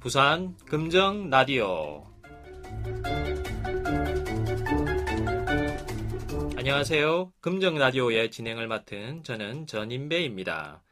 부산 0.00 0.56
금정 0.66 1.30
라디오 1.30 2.04
안녕하세요. 6.56 7.32
금정 7.40 7.76
라디오의 7.76 8.30
진행을 8.30 8.68
맡은 8.68 9.22
저는 9.22 9.66
전인배입니다. 9.66 10.82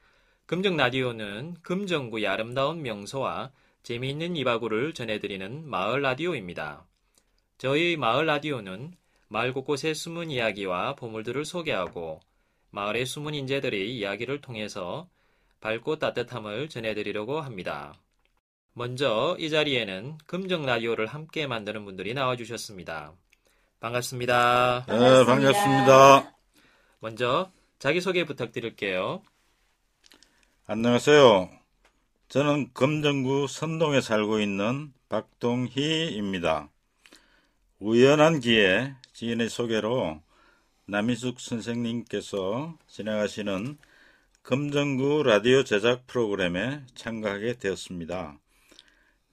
금정 0.46 0.76
라디오는 0.76 1.56
금정구의 1.62 2.26
아름다운 2.26 2.82
명소와 2.82 3.50
재미있는 3.82 4.34
이바구를 4.36 4.94
전해드리는 4.94 5.68
마을 5.68 6.00
라디오입니다. 6.00 6.86
저희 7.58 7.96
마을 7.96 8.24
라디오는 8.26 8.94
마을 9.28 9.52
곳곳의 9.52 9.94
숨은 9.94 10.30
이야기와 10.30 10.94
보물들을 10.94 11.44
소개하고 11.44 12.20
마을의 12.70 13.06
숨은 13.06 13.34
인재들의 13.34 13.96
이야기를 13.96 14.40
통해서 14.40 15.08
밝고 15.60 15.98
따뜻함을 15.98 16.68
전해드리려고 16.68 17.40
합니다. 17.40 17.94
먼저 18.72 19.36
이 19.40 19.50
자리에는 19.50 20.18
금정 20.26 20.64
라디오를 20.64 21.06
함께 21.06 21.46
만드는 21.46 21.84
분들이 21.84 22.14
나와주셨습니다. 22.14 23.12
반갑습니다. 23.80 24.84
네, 24.88 25.24
반갑습니다. 25.24 26.32
먼저 27.00 27.50
자기소개 27.78 28.24
부탁드릴게요. 28.24 29.22
안녕하세요. 30.66 31.48
저는 32.28 32.72
금정구 32.74 33.46
선동에 33.48 34.00
살고 34.00 34.40
있는 34.40 34.92
박동희입니다. 35.08 36.68
우연한 37.80 38.40
기회 38.40 38.94
지인의 39.12 39.48
소개로 39.48 40.20
남희숙 40.90 41.38
선생님께서 41.38 42.78
진행하시는 42.86 43.76
금정구 44.40 45.22
라디오 45.22 45.62
제작 45.62 46.06
프로그램에 46.06 46.80
참가하게 46.94 47.58
되었습니다. 47.58 48.38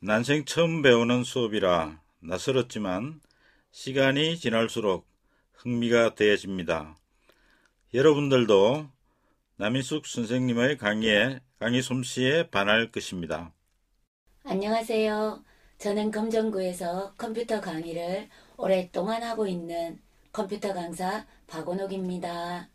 난생 0.01 0.43
처음 0.43 0.81
배우는 0.81 1.23
수업이라 1.23 2.01
낯설었지만 2.19 3.21
시간이 3.71 4.37
지날수록 4.37 5.07
흥미가 5.53 6.15
더해집니다. 6.15 6.97
여러분들도 7.93 8.89
남희숙 9.55 10.07
선생님의 10.07 10.75
강의에 10.77 11.39
강의 11.57 11.81
솜씨에 11.81 12.49
반할 12.49 12.91
것입니다. 12.91 13.53
안녕하세요. 14.43 15.41
저는 15.77 16.11
금정구에서 16.11 17.13
컴퓨터 17.17 17.61
강의를 17.61 18.27
오랫동안 18.57 19.23
하고 19.23 19.47
있는 19.47 20.03
컴퓨터 20.35 20.73
강사 20.73 21.25
박원옥입니다. 21.47 22.67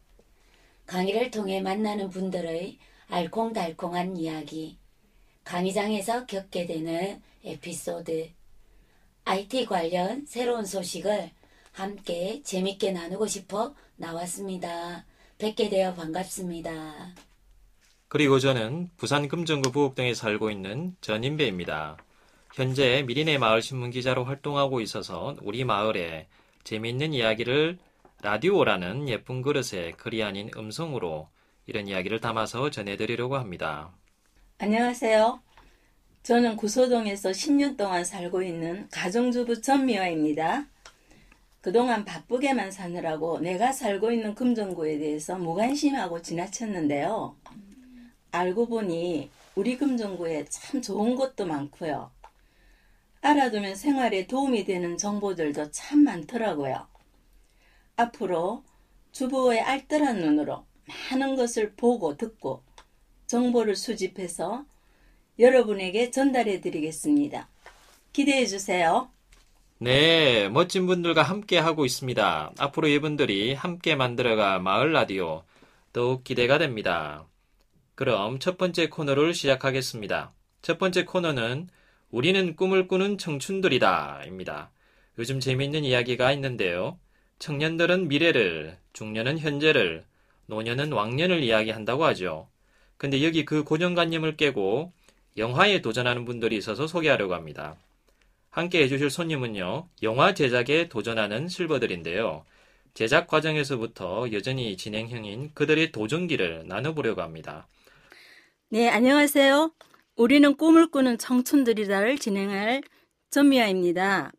강의를 0.87 1.31
통해 1.31 1.61
만나는 1.61 2.09
분들의 2.09 2.79
알콩달콩한 3.09 4.17
이야기, 4.17 4.79
강의장에서 5.45 6.25
겪게 6.25 6.65
되는 6.65 7.21
에피소드, 7.45 8.31
IT 9.27 9.67
관련 9.67 10.25
새로운 10.25 10.65
소식을 10.65 11.33
함께 11.73 12.43
재밌게 12.43 12.93
나누고 12.93 13.27
싶어 13.27 13.75
나왔습니다. 13.97 15.05
뵙게 15.37 15.69
되어 15.69 15.93
반갑습니다. 15.93 17.15
그리고 18.09 18.39
저는 18.39 18.89
부산 18.97 19.29
금정구 19.29 19.71
부곡동에 19.71 20.15
살고 20.15 20.51
있는 20.51 20.97
전인배입니다. 21.03 21.99
현재 22.55 23.03
미리네 23.03 23.37
마을 23.37 23.61
신문 23.61 23.91
기자로 23.91 24.25
활동하고 24.25 24.81
있어서 24.81 25.37
우리 25.43 25.65
마을에 25.65 26.27
재미있는 26.65 27.15
이야기를 27.15 27.79
라디오라는 28.23 29.09
예쁜 29.09 29.43
그릇에 29.43 29.93
글이 29.97 30.23
아닌 30.23 30.51
음성으로 30.57 31.29
이런 31.67 31.89
이야기를 31.89 32.21
담아서 32.21 32.71
전해드리려고 32.71 33.37
합니다. 33.37 33.93
안녕하세요. 34.59 35.41
저는 36.23 36.57
구소동에서 36.57 37.31
10년 37.31 37.79
동안 37.79 38.05
살고 38.05 38.43
있는 38.43 38.89
가정주부 38.91 39.63
전미화입니다. 39.63 40.67
그동안 41.63 42.05
바쁘게만 42.05 42.71
사느라고 42.71 43.39
내가 43.41 43.73
살고 43.73 44.13
있는 44.13 44.35
금정구에 44.35 44.99
대해서 44.99 45.37
무관심하고 45.37 46.21
지나쳤는데요. 46.21 47.37
알고 48.33 48.67
보니 48.69 49.31
우리 49.55 49.77
금정구에 49.77 50.45
참 50.47 50.81
좋은 50.81 51.17
곳도 51.17 51.47
많고요. 51.47 52.11
알아두면 53.23 53.75
생활에 53.75 54.27
도움이 54.27 54.65
되는 54.65 54.97
정보들도 54.97 55.71
참 55.71 56.05
많더라고요. 56.05 56.87
앞으로 57.97 58.65
주부의 59.13 59.61
알뜰한 59.61 60.21
눈으로 60.21 60.65
많은 61.11 61.37
것을 61.37 61.75
보고 61.75 62.17
듣고 62.17 62.63
정보를 63.27 63.77
수집해서 63.77 64.65
여러분에게 65.39 66.11
전달해 66.11 66.61
드리겠습니다. 66.61 67.49
기대해 68.13 68.47
주세요. 68.47 69.11
네, 69.79 70.49
멋진 70.49 70.87
분들과 70.87 71.23
함께 71.23 71.59
하고 71.59 71.87
있습니다. 71.87 72.53
앞으로 72.59 72.89
이분들이 72.89 73.55
함께 73.55 73.95
만들어갈 73.97 74.61
마을 74.61 74.93
라디오 74.93 75.45
더욱 75.93 76.25
기대가 76.25 76.59
됩니다. 76.59 77.27
그럼 77.95 78.39
첫 78.39 78.59
번째 78.59 78.89
코너를 78.89 79.33
시작하겠습니다. 79.33 80.33
첫 80.63 80.79
번째 80.79 81.05
코너는 81.05 81.69
우리는 82.11 82.57
꿈을 82.57 82.89
꾸는 82.89 83.19
청춘들이다 83.19 84.25
입니다. 84.27 84.71
요즘 85.19 85.41
재미있는 85.41 85.85
이야기가 85.85 86.33
있는데요. 86.33 86.99
청년들은 87.39 88.09
미래를, 88.09 88.77
중년은 88.93 89.39
현재를, 89.39 90.05
노년은 90.47 90.93
왕년을 90.93 91.43
이야기한다고 91.43 92.05
하죠. 92.07 92.49
근데 92.97 93.25
여기 93.25 93.45
그 93.45 93.65
고정관념을 93.65 94.37
깨고 94.37 94.93
영화에 95.37 95.81
도전하는 95.81 96.25
분들이 96.25 96.57
있어서 96.57 96.87
소개하려고 96.87 97.35
합니다. 97.35 97.77
함께 98.51 98.83
해주실 98.83 99.11
손님은요, 99.11 99.89
영화 100.03 100.35
제작에 100.35 100.89
도전하는 100.89 101.49
실버들인데요. 101.49 102.45
제작 102.95 103.29
과정에서부터 103.29 104.33
여전히 104.33 104.77
진행형인 104.77 105.53
그들의 105.55 105.93
도전기를 105.93 106.65
나눠보려고 106.67 107.23
합니다. 107.23 107.69
네, 108.69 108.89
안녕하세요. 108.89 109.71
우리는 110.17 110.57
꿈을 110.57 110.89
꾸는 110.89 111.19
청춘들이다를 111.19 112.19
진행할 112.19 112.83
전미아입니다. 113.31 114.33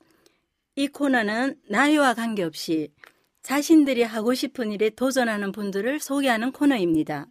이 0.76 0.88
코너는 0.88 1.60
나이와 1.70 2.14
관계없이 2.14 2.94
자신들이 3.42 4.04
하고 4.04 4.34
싶은 4.34 4.72
일에 4.72 4.90
도전하는 4.90 5.52
분들을 5.52 6.00
소개하는 6.00 6.52
코너입니다. 6.52 7.28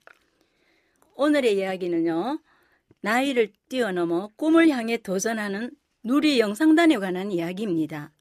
오늘의 1.14 1.56
이야기는요, 1.56 2.40
나이를 3.02 3.52
뛰어넘어 3.68 4.28
꿈을 4.36 4.68
향해 4.70 4.96
도전하는 4.96 5.70
누리 6.02 6.40
영상단에 6.40 6.96
관한 6.96 7.30
이야기입니다. 7.30 8.12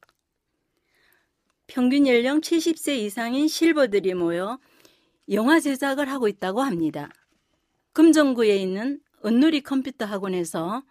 평균 1.68 2.08
연령 2.08 2.42
70세 2.42 2.98
이상인 2.98 3.48
실버들이 3.48 4.14
모여 4.14 4.60
영화 5.32 5.60
제작을 5.60 6.10
하고 6.10 6.28
있다고 6.28 6.62
합니다. 6.62 7.10
금정구에 7.94 8.58
있는 8.58 9.00
은누리 9.26 9.62
컴퓨터 9.62 10.06
학원에서 10.06 10.84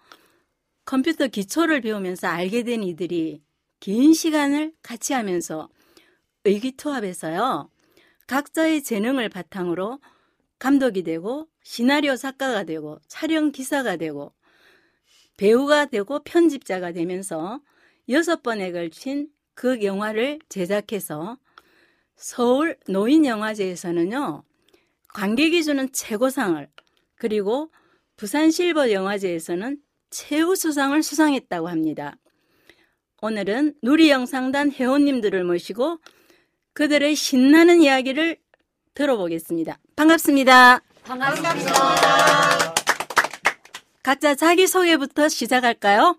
컴퓨터 0.85 1.27
기초를 1.27 1.81
배우면서 1.81 2.29
알게 2.29 2.63
된 2.63 2.83
이들이 2.83 3.43
긴 3.81 4.13
시간을 4.13 4.73
같이 4.83 5.13
하면서 5.13 5.69
의기투합해서요. 6.45 7.71
각자의 8.27 8.83
재능을 8.83 9.29
바탕으로 9.29 10.01
감독이 10.59 11.03
되고 11.03 11.49
시나리오 11.63 12.17
작가가 12.17 12.65
되고 12.65 12.99
촬영 13.07 13.53
기사가 13.53 13.97
되고 13.97 14.33
배우가 15.37 15.87
되고 15.87 16.23
편집자가 16.25 16.93
되면서 16.93 17.61
여섯 18.09 18.43
번에 18.43 18.73
걸친 18.73 19.29
그 19.55 19.83
영화를 19.83 20.41
제작해서 20.49 21.39
서울 22.17 22.77
노인영화제에서는요, 22.89 24.43
관객이 25.15 25.63
주는 25.63 25.91
최고상을, 25.93 26.69
그리고 27.15 27.71
부산 28.19 28.51
실버 28.51 28.91
영화제에서는 28.91 29.79
최우수상을 30.11 31.01
수상했다고 31.05 31.69
합니다. 31.69 32.17
오늘은 33.23 33.77
누리영상단 33.81 34.73
회원님들을 34.73 35.45
모시고 35.45 36.01
그들의 36.73 37.15
신나는 37.15 37.81
이야기를 37.81 38.39
들어보겠습니다. 38.95 39.79
반갑습니다. 39.95 40.81
반갑습니다. 41.05 42.75
각자 44.03 44.35
자기소개부터 44.35 45.29
시작할까요? 45.29 46.19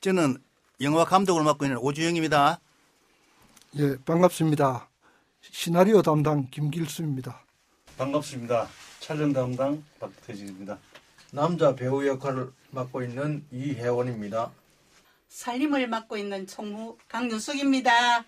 저는 0.00 0.38
영화 0.82 1.04
감독을 1.04 1.42
맡고 1.42 1.64
있는 1.64 1.78
오주영입니다. 1.78 2.60
예, 3.78 3.96
반갑습니다. 4.04 4.88
시나리오 5.40 6.00
담당 6.02 6.46
김길수입니다. 6.48 7.42
반갑습니다. 7.96 8.68
촬영 9.00 9.32
담당 9.32 9.82
박태진입니다. 10.00 10.78
남자 11.32 11.74
배우 11.74 12.06
역할을 12.06 12.50
맡고 12.70 13.02
있는 13.02 13.44
이혜원입니다. 13.50 14.50
살림을 15.28 15.88
맡고 15.88 16.16
있는 16.16 16.46
총무 16.46 16.96
강윤숙입니다. 17.08 18.24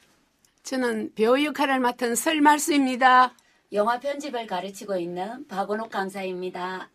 저는 0.62 1.12
배우 1.14 1.42
역할을 1.42 1.80
맡은 1.80 2.14
설말수입니다. 2.14 3.34
영화 3.72 4.00
편집을 4.00 4.46
가르치고 4.46 4.98
있는 4.98 5.46
박원옥 5.48 5.90
강사입니다. 5.90 6.90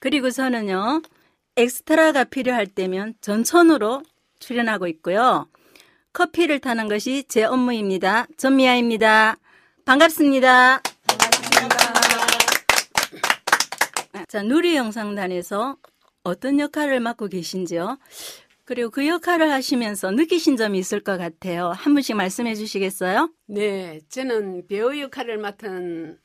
그리고 0.00 0.30
저는요, 0.30 1.02
엑스트라가 1.56 2.24
필요할 2.24 2.66
때면 2.66 3.14
전천으로 3.20 4.02
출연하고 4.38 4.88
있고요. 4.88 5.48
커피를 6.12 6.58
타는 6.58 6.88
것이 6.88 7.24
제 7.28 7.44
업무입니다. 7.44 8.26
전미아입니다. 8.36 9.36
반갑습니다. 9.84 10.82
자, 14.32 14.42
누리 14.42 14.76
영상단에서 14.76 15.76
어떤 16.22 16.58
역할을 16.58 17.00
맡고 17.00 17.28
계신지요? 17.28 17.98
그리고 18.64 18.88
그 18.88 19.06
역할을 19.06 19.52
하시면서 19.52 20.10
느끼신 20.10 20.56
점이 20.56 20.78
있을 20.78 21.04
것 21.04 21.18
같아요. 21.18 21.68
한 21.68 21.92
분씩 21.92 22.16
말씀해 22.16 22.54
주시겠어요? 22.54 23.30
네, 23.48 24.00
저는 24.08 24.68
배우 24.68 24.98
역할을 24.98 25.36
맡은 25.36 26.18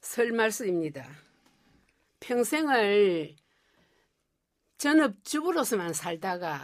설말수입니다. 0.00 1.06
평생을 2.20 3.36
전업주부로서만 4.78 5.92
살다가 5.92 6.62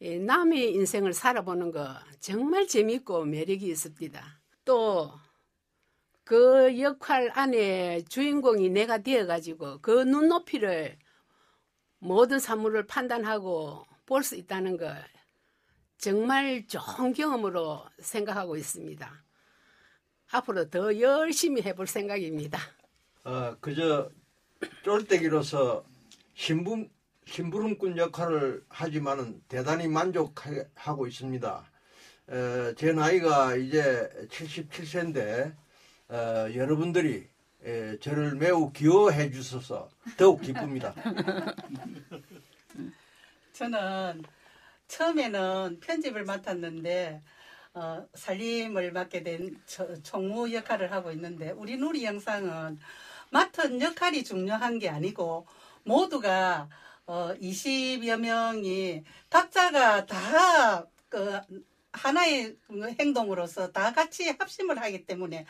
예, 0.00 0.18
남의 0.18 0.72
인생을 0.72 1.12
살아보는 1.12 1.72
거 1.72 1.94
정말 2.20 2.66
재밌고 2.66 3.26
매력이 3.26 3.66
있습니다. 3.66 4.40
또 4.64 5.12
그 6.26 6.80
역할 6.80 7.30
안에 7.34 8.02
주인공이 8.08 8.68
내가 8.70 8.98
되어가지고 8.98 9.78
그 9.80 10.02
눈높이를 10.02 10.98
모든 12.00 12.40
사물을 12.40 12.84
판단하고 12.88 13.86
볼 14.06 14.24
수 14.24 14.34
있다는 14.34 14.76
걸 14.76 15.04
정말 15.98 16.66
좋은 16.66 17.12
경험으로 17.12 17.84
생각하고 18.00 18.56
있습니다. 18.56 19.08
앞으로 20.32 20.68
더 20.68 20.98
열심히 20.98 21.62
해볼 21.62 21.86
생각입니다. 21.86 22.58
어, 23.22 23.56
그저 23.60 24.10
쫄대기로서 24.82 25.84
심부, 26.34 26.88
심부름꾼 27.26 27.98
역할을 27.98 28.64
하지만은 28.68 29.40
대단히 29.46 29.86
만족하고 29.86 31.06
있습니다. 31.06 31.70
에, 32.30 32.74
제 32.74 32.92
나이가 32.92 33.54
이제 33.54 34.10
77세인데 34.28 35.54
어, 36.08 36.46
여러분들이 36.54 37.28
에, 37.64 37.98
저를 37.98 38.36
매우 38.36 38.72
귀여워해 38.72 39.30
주셔서 39.30 39.88
더욱 40.16 40.40
기쁩니다. 40.42 40.94
저는 43.52 44.22
처음에는 44.88 45.80
편집을 45.80 46.24
맡았는데 46.24 47.22
어, 47.74 48.06
살림을 48.14 48.92
맡게 48.92 49.22
된 49.22 49.60
저- 49.66 50.00
총무 50.02 50.52
역할을 50.54 50.92
하고 50.92 51.10
있는데 51.12 51.50
우리 51.50 51.76
누리 51.76 52.04
영상은 52.04 52.78
맡은 53.30 53.80
역할이 53.80 54.22
중요한 54.24 54.78
게 54.78 54.88
아니고 54.88 55.46
모두가 55.84 56.68
어, 57.06 57.34
20여 57.40 58.18
명이 58.18 59.04
각자가 59.28 60.06
다 60.06 60.86
그, 61.08 61.40
하나의 61.96 62.56
행동으로서 63.00 63.72
다 63.72 63.92
같이 63.92 64.28
합심을 64.28 64.80
하기 64.82 65.06
때문에 65.06 65.46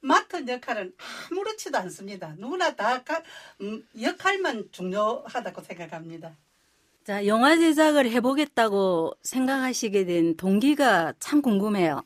맡은 0.00 0.48
역할은 0.48 0.94
아무렇지도 1.30 1.76
않습니다. 1.78 2.34
누구나 2.38 2.74
다 2.74 3.02
가- 3.02 3.22
음, 3.60 3.86
역할만 4.00 4.68
중요하다고 4.72 5.62
생각합니다. 5.62 6.36
자, 7.04 7.26
영화 7.26 7.56
제작을 7.56 8.10
해보겠다고 8.10 9.14
생각하시게 9.22 10.04
된 10.04 10.36
동기가 10.36 11.14
참 11.18 11.42
궁금해요. 11.42 12.02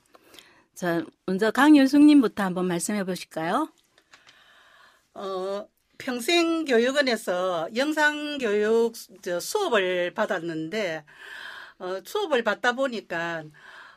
자, 0.75 1.03
먼저 1.27 1.51
강윤숙님부터 1.51 2.43
한번 2.45 2.67
말씀해 2.67 3.05
보실까요? 3.05 3.69
어, 5.15 5.69
평생교육원에서 5.99 7.69
영상교육 7.77 8.95
저 9.23 9.39
수업을 9.41 10.15
받았는데, 10.15 11.05
어, 11.79 12.01
수업을 12.05 12.43
받다 12.43 12.73
보니까, 12.73 13.45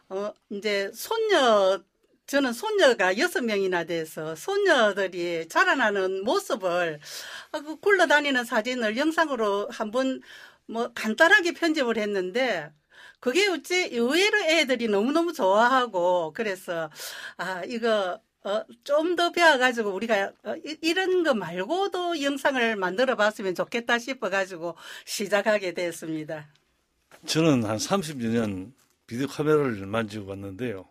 어, 0.10 0.31
이제 0.50 0.92
손녀, 0.94 1.81
저는 2.28 2.54
손녀가 2.54 3.18
여섯 3.18 3.42
명이나 3.44 3.84
돼서 3.86 4.36
손녀들이 4.36 5.48
자라나는 5.48 6.24
모습을 6.24 7.00
어, 7.52 7.60
그 7.62 7.78
굴러다니는 7.80 8.46
사진을 8.46 8.98
영상으로 8.98 9.68
한번 9.72 10.22
뭐 10.68 10.92
간단하게 10.94 11.54
편집을 11.54 11.98
했는데, 11.98 12.72
그게 13.19 13.48
어찌 13.48 13.75
의외로 13.92 14.38
애들이 14.44 14.88
너무너무 14.88 15.34
좋아하고, 15.34 16.34
그래서, 16.34 16.90
아, 17.38 17.63
이거, 17.66 18.19
어, 18.44 18.63
좀 18.84 19.16
더 19.16 19.31
배워가지고 19.31 19.90
우리가 19.92 20.31
어, 20.44 20.56
이- 20.66 20.78
이런 20.81 21.24
거 21.24 21.34
말고도 21.34 22.22
영상을 22.22 22.75
만들어 22.75 23.16
봤으면 23.16 23.56
좋겠다 23.56 23.98
싶어가지고 24.00 24.75
시작하게 25.06 25.74
됐습니다. 25.74 26.48
저는 27.25 27.63
한 27.66 27.78
30여 27.78 28.28
년 28.30 28.74
비디오 29.07 29.28
카메라를 29.28 29.86
만지고 29.86 30.28
왔는데요. 30.31 30.88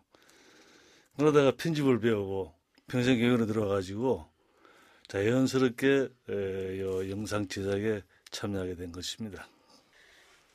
그러다가 1.17 1.51
편집을 1.55 1.99
배우고 1.99 2.53
평생교육으로 2.87 3.45
들어가지고 3.45 4.25
자연스럽게 5.07 6.09
에, 6.29 6.79
요 6.81 7.09
영상 7.09 7.47
제작에 7.47 8.01
참여하게 8.31 8.75
된 8.75 8.91
것입니다. 8.91 9.47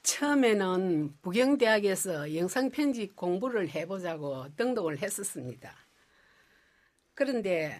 처음에는 0.02 1.14
부경대학에서 1.22 2.34
영상 2.36 2.70
편집 2.70 3.14
공부를 3.16 3.68
해보자고 3.70 4.46
등록을 4.56 4.98
했었습니다. 4.98 5.74
그런데 7.14 7.78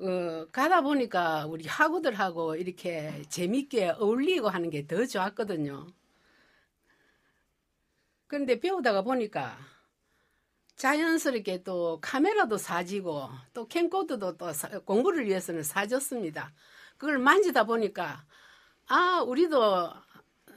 어, 0.00 0.46
가다 0.52 0.82
보니까 0.82 1.46
우리 1.46 1.66
학우들하고 1.66 2.56
이렇게 2.56 3.22
재밌게 3.30 3.90
어울리고 3.98 4.48
하는 4.48 4.70
게 4.70 4.86
더 4.86 5.04
좋았거든요. 5.06 5.86
그런데 8.28 8.60
배우다가 8.60 9.02
보니까 9.02 9.58
자연스럽게 10.76 11.62
또 11.64 11.98
카메라도 12.00 12.56
사지고 12.56 13.28
또 13.52 13.66
캠코더도 13.66 14.36
또 14.36 14.52
사- 14.52 14.68
공부를 14.80 15.26
위해서는 15.26 15.62
사줬습니다. 15.62 16.52
그걸 16.96 17.18
만지다 17.18 17.64
보니까 17.64 18.24
아 18.86 19.22
우리도 19.26 19.92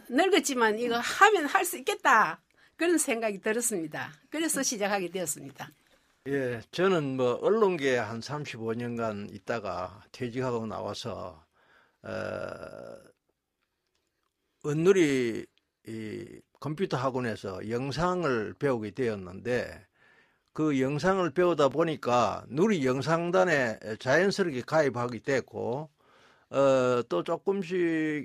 늙었지만 0.10 0.80
이거 0.80 0.98
하면 1.00 1.46
할 1.46 1.66
수 1.66 1.78
있겠다 1.78 2.42
그런 2.78 2.98
생각이 2.98 3.42
들었습니다. 3.42 4.12
그래서 4.30 4.64
시작하게 4.64 5.10
되었습니다. 5.12 5.72
예, 6.28 6.62
저는 6.72 7.18
뭐 7.18 7.34
언론계에 7.42 7.98
한 7.98 8.22
35년간 8.22 9.34
있다가 9.34 10.04
퇴직하고 10.12 10.68
나와서 10.68 11.44
어, 12.04 12.10
은누리 14.66 15.46
이 15.88 16.42
컴퓨터 16.62 16.96
학원에서 16.96 17.70
영상을 17.70 18.54
배우게 18.60 18.92
되었는데 18.92 19.86
그 20.54 20.80
영상을 20.80 21.30
배우다 21.32 21.70
보니까 21.70 22.46
누리 22.48 22.86
영상단에 22.86 23.80
자연스럽게 24.00 24.62
가입하게 24.62 25.20
됐고 25.20 25.90
어, 26.52 27.02
또 27.10 27.24
조금씩 27.24 27.80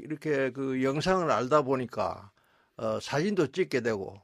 이렇게 0.04 0.50
그 0.50 0.82
영상을 0.84 1.28
알다 1.30 1.62
보니까 1.62 2.30
어, 2.76 3.00
사진도 3.00 3.46
찍게 3.50 3.80
되고 3.80 4.20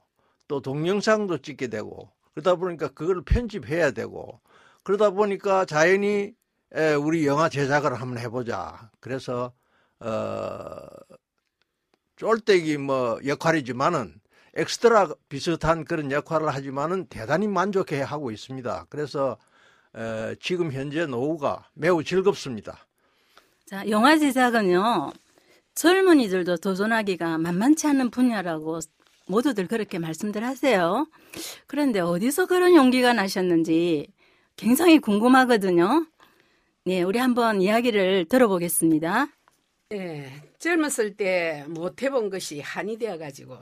또 0.47 0.61
동영상도 0.61 1.39
찍게 1.39 1.67
되고 1.67 2.11
그러다 2.35 2.55
보니까 2.55 2.89
그걸 2.89 3.23
편집해야 3.23 3.91
되고 3.91 4.39
그러다 4.83 5.09
보니까 5.09 5.65
자연히 5.65 6.33
에, 6.75 6.93
우리 6.93 7.25
영화 7.25 7.49
제작을 7.49 7.95
한번 7.95 8.19
해보자. 8.19 8.91
그래서 8.99 9.53
어, 9.99 10.85
쫄대기 12.23 12.77
뭐 12.77 13.19
역할이지만은 13.25 14.13
엑스트라 14.53 15.09
비슷한 15.27 15.83
그런 15.83 16.09
역할을 16.09 16.47
하지만은 16.53 17.07
대단히 17.07 17.47
만족해 17.47 18.01
하고 18.01 18.31
있습니다. 18.31 18.85
그래서 18.89 19.37
에, 19.93 20.33
지금 20.39 20.71
현재 20.71 21.05
노후가 21.05 21.67
매우 21.73 22.01
즐겁습니다. 22.01 22.87
자, 23.65 23.89
영화 23.89 24.17
제작은요, 24.17 25.11
젊은이들도 25.75 26.57
도전하기가 26.57 27.39
만만치 27.39 27.87
않은 27.87 28.09
분야라고 28.09 28.79
모두들 29.27 29.67
그렇게 29.67 29.99
말씀들 29.99 30.45
하세요. 30.45 31.05
그런데 31.67 31.99
어디서 31.99 32.45
그런 32.45 32.73
용기가 32.73 33.11
나셨는지 33.11 34.07
굉장히 34.55 34.99
궁금하거든요. 34.99 36.05
네, 36.85 37.03
우리 37.03 37.19
한번 37.19 37.61
이야기를 37.61 38.27
들어보겠습니다. 38.29 39.27
예, 39.93 40.29
젊었을 40.59 41.15
때 41.15 41.63
못 41.69 42.01
해본 42.03 42.29
것이 42.29 42.59
한이 42.59 42.97
되어가지고 42.97 43.57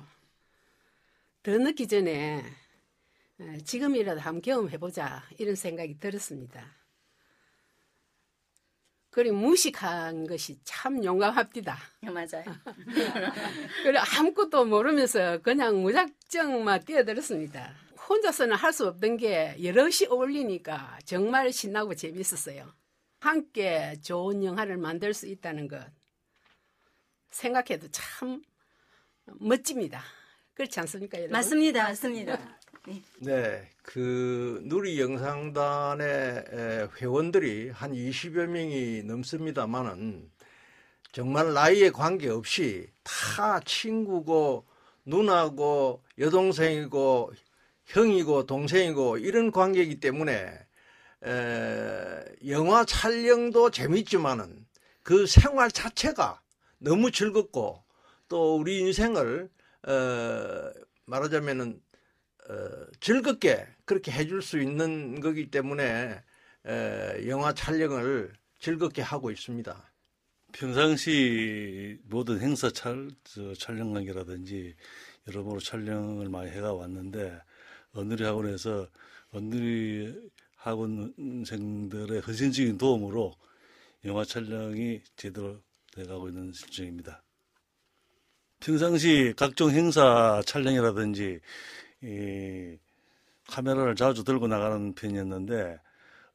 더 1.44 1.58
늦기 1.58 1.88
전에 1.88 2.44
에, 3.40 3.58
지금이라도 3.66 4.22
한번 4.22 4.42
경험해보자 4.42 5.24
이런 5.38 5.56
생각이 5.56 6.00
들었습니다. 6.00 6.76
그리고 9.10 9.36
무식한 9.36 10.26
것이 10.26 10.58
참 10.64 11.04
용감합니다. 11.04 11.78
맞아요. 12.02 12.46
그래 13.84 14.00
아무것도 14.18 14.66
모르면서 14.66 15.40
그냥 15.40 15.82
무작정 15.82 16.64
막 16.64 16.86
뛰어들었습니다. 16.86 17.74
혼자서는 18.10 18.56
할 18.56 18.72
수 18.74 18.88
없던 18.88 19.18
게 19.18 19.56
여럿이 19.62 20.08
어울리니까 20.10 21.00
정말 21.06 21.52
신나고 21.52 21.94
재밌었어요. 21.96 22.74
함께 23.20 23.96
좋은 24.02 24.44
영화를 24.44 24.78
만들 24.78 25.14
수 25.14 25.28
있다는 25.28 25.68
것 25.68 25.80
생각해도 27.32 27.88
참 27.92 28.42
멋집니다. 29.26 30.04
그렇지 30.54 30.80
않습니까, 30.82 31.18
여러분? 31.18 31.32
맞습니다. 31.32 31.84
맞습니다. 31.84 32.40
네, 33.20 33.70
그 33.84 34.60
누리 34.64 35.00
영상단의 35.00 36.08
에, 36.52 36.88
회원들이 37.00 37.70
한 37.70 37.94
20여 37.94 38.48
명이 38.48 39.04
넘습니다만은 39.04 40.32
정말 41.12 41.54
나이에 41.54 41.92
관계없이 41.92 42.88
다 43.04 43.60
친구고 43.60 44.66
누나고 45.06 46.04
여동생이고 46.18 47.34
형이고 47.86 48.46
동생이고 48.46 49.18
이런 49.18 49.52
관계이기 49.52 50.00
때문에 50.00 50.52
에, 51.24 52.26
영화 52.48 52.84
촬영도 52.84 53.70
재밌지만은 53.70 54.66
그 55.04 55.28
생활 55.28 55.70
자체가 55.70 56.42
너무 56.82 57.12
즐겁고 57.12 57.84
또 58.28 58.58
우리 58.58 58.80
인생을 58.80 59.50
어, 59.88 60.72
말하자면은 61.06 61.80
어, 62.50 62.54
즐겁게 63.00 63.68
그렇게 63.86 64.12
해줄 64.12 64.42
수 64.42 64.60
있는 64.60 65.20
거기 65.20 65.52
때문에 65.52 66.22
에, 66.66 67.28
영화 67.28 67.54
촬영을 67.54 68.34
즐겁게 68.60 69.04
하고 69.04 69.30
있습니다. 69.30 69.92
평상시 70.54 72.00
모든 72.04 72.42
행사 72.42 72.70
촬, 72.72 73.10
저, 73.24 73.54
촬영 73.54 73.94
관계라든지 73.94 74.76
여러모로 75.28 75.60
촬영을 75.60 76.30
많이 76.30 76.50
해가 76.50 76.74
왔는데 76.74 77.40
언누리 77.94 78.24
학원에서 78.24 78.88
언누리 79.32 80.32
학원생들의 80.56 82.22
헌신적인 82.22 82.78
도움으로 82.80 83.36
영화 84.06 84.26
촬영이 84.26 85.02
제대로 85.16 85.62
돼가고 85.92 86.30
있는 86.30 86.52
실정입니다. 86.54 87.22
평상시 88.60 89.34
각종 89.36 89.72
행사 89.72 90.42
촬영이라든지 90.46 91.40
이 92.04 92.78
카메라를 93.48 93.96
자주 93.96 94.24
들고 94.24 94.48
나가는 94.48 94.94
편이었는데 94.94 95.80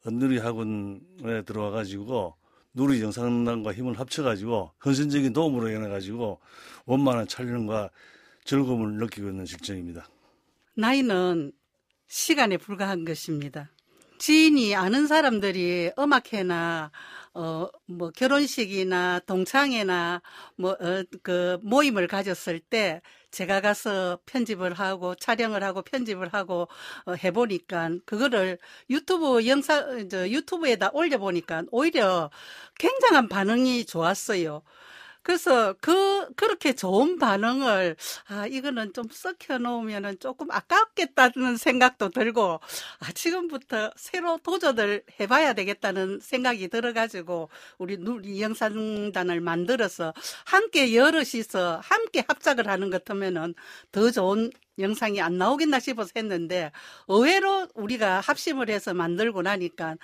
언누리 0.05 0.39
학원에 0.39 1.43
들어와 1.45 1.71
가지고 1.71 2.37
누리 2.75 3.01
영상단과 3.03 3.73
힘을 3.73 3.99
합쳐 3.99 4.23
가지고 4.23 4.73
헌신적인 4.85 5.33
도움으로 5.33 5.71
인해 5.71 5.89
가지고 5.89 6.41
원만한 6.85 7.27
촬영과 7.27 7.91
즐거움을 8.45 8.99
느끼고 8.99 9.29
있는 9.31 9.47
실정입니다. 9.47 10.07
나이는 10.75 11.53
시간에 12.07 12.59
불과한 12.59 13.05
것입니다. 13.05 13.71
지인이 14.19 14.75
아는 14.75 15.07
사람들이 15.07 15.93
음악회나 15.99 16.91
어 17.37 17.69
뭐 17.89 18.11
결혼식이나 18.11 19.21
동창회나 19.27 20.23
뭐 20.57 20.73
어 20.81 21.05
그 21.23 21.59
모임을 21.63 22.07
가졌을 22.09 22.59
때 22.61 23.01
제가 23.31 23.61
가서 23.61 24.19
편집을 24.27 24.75
하고 24.75 25.15
촬영을 25.15 25.63
하고 25.63 25.83
편집을 25.83 26.29
하고 26.35 26.69
어 27.07 27.13
해보니까 27.15 27.91
그거를 28.07 28.59
유튜브 28.91 29.47
영상 29.47 30.09
저 30.09 30.29
유튜브에다 30.29 30.91
올려보니까 30.93 31.65
오히려 31.71 32.31
굉장한 32.79 33.29
반응이 33.29 33.85
좋았어요. 33.87 34.63
그래서 35.27 35.75
그 35.81 36.33
그렇게 36.37 36.73
좋은 36.73 37.19
반응을 37.19 37.97
아 38.29 38.47
이거는 38.47 38.93
좀 38.93 39.07
썩혀 39.11 39.59
놓으면은 39.59 40.21
조금 40.21 40.49
아깝겠다는 40.53 41.57
생각도 41.57 42.11
들고 42.11 42.61
아 43.01 43.13
지금부터 43.13 43.91
새로 43.97 44.39
도전을 44.39 45.03
해봐야 45.19 45.53
되겠다는 45.55 46.21
생각이 46.21 46.69
들어가지고 46.69 47.49
우리 47.77 47.97
누리 47.97 48.41
영상단을 48.41 49.41
만들어서 49.41 50.15
함께 50.45 50.95
여럿이서 50.95 51.81
함께 51.83 52.23
합작을 52.29 52.69
하는 52.69 52.91
것 52.91 53.03
같으면은 53.05 53.55
더 53.91 54.13
좋은 54.13 54.53
영상이 54.79 55.21
안 55.21 55.39
나오겠나 55.39 55.81
싶어서 55.81 56.11
했는데 56.17 56.71
의외로 57.09 57.69
우리가 57.75 58.21
합심을 58.21 58.71
해서 58.71 58.95
만들고 58.95 59.43
나니까 59.43 59.97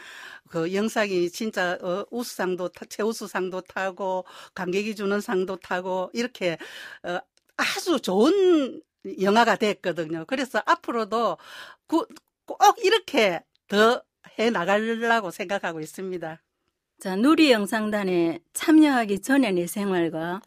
그 0.48 0.74
영상이 0.74 1.30
진짜 1.30 1.78
어, 1.82 2.04
우수상도 2.10 2.68
타- 2.70 2.86
최우수상도 2.88 3.62
타고 3.62 4.24
관객이 4.54 4.94
주는 4.96 5.20
상도 5.20 5.56
타고 5.56 6.10
이렇게 6.14 6.58
어, 7.04 7.18
아주 7.56 8.00
좋은 8.00 8.80
영화가 9.20 9.56
됐거든요. 9.56 10.24
그래서 10.26 10.62
앞으로도 10.66 11.38
그- 11.86 12.06
꼭 12.46 12.58
이렇게 12.84 13.40
더 13.68 14.02
해 14.38 14.50
나가려고 14.50 15.30
생각하고 15.30 15.80
있습니다. 15.80 16.40
자, 17.00 17.16
누리 17.16 17.50
영상단에 17.50 18.38
참여하기 18.54 19.20
전의 19.20 19.52
내 19.54 19.66
생활과 19.66 20.40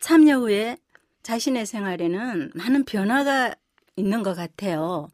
참여 0.00 0.38
후에 0.38 0.78
자신의 1.22 1.66
생활에는 1.66 2.52
많은 2.54 2.84
변화가 2.84 3.54
있는 3.98 4.22
것 4.22 4.34
같아요. 4.34 5.10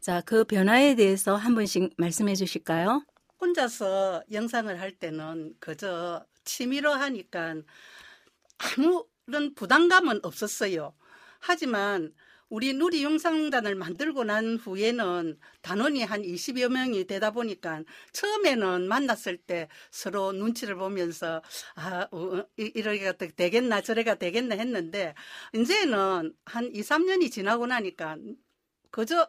자, 0.00 0.20
그 0.24 0.44
변화에 0.44 0.94
대해서 0.94 1.34
한 1.36 1.54
분씩 1.54 1.94
말씀해 1.96 2.34
주실까요? 2.34 3.02
혼자서 3.40 4.22
영상을 4.30 4.80
할 4.80 4.92
때는 4.92 5.54
그저 5.60 6.24
취미로 6.44 6.92
하니까 6.92 7.56
아무런 8.58 9.54
부담감은 9.54 10.20
없었어요. 10.22 10.94
하지만 11.40 12.12
우리 12.48 12.72
누리 12.74 13.02
영상단을 13.02 13.74
만들고 13.74 14.22
난 14.24 14.56
후에는 14.56 15.38
단원이 15.62 16.04
한 16.04 16.22
20여 16.22 16.68
명이 16.68 17.06
되다 17.06 17.32
보니까 17.32 17.82
처음에는 18.12 18.86
만났을 18.88 19.36
때 19.36 19.68
서로 19.90 20.32
눈치를 20.32 20.76
보면서 20.76 21.42
아, 21.74 22.06
어, 22.12 22.44
이- 22.56 22.70
이러기가 22.74 23.12
또 23.12 23.26
되겠나 23.28 23.80
저래가 23.80 24.14
되겠나 24.14 24.54
했는데 24.56 25.14
이제는 25.54 26.34
한 26.44 26.70
2, 26.72 26.82
3년이 26.82 27.30
지나고 27.32 27.66
나니까 27.66 28.16
그저 28.92 29.28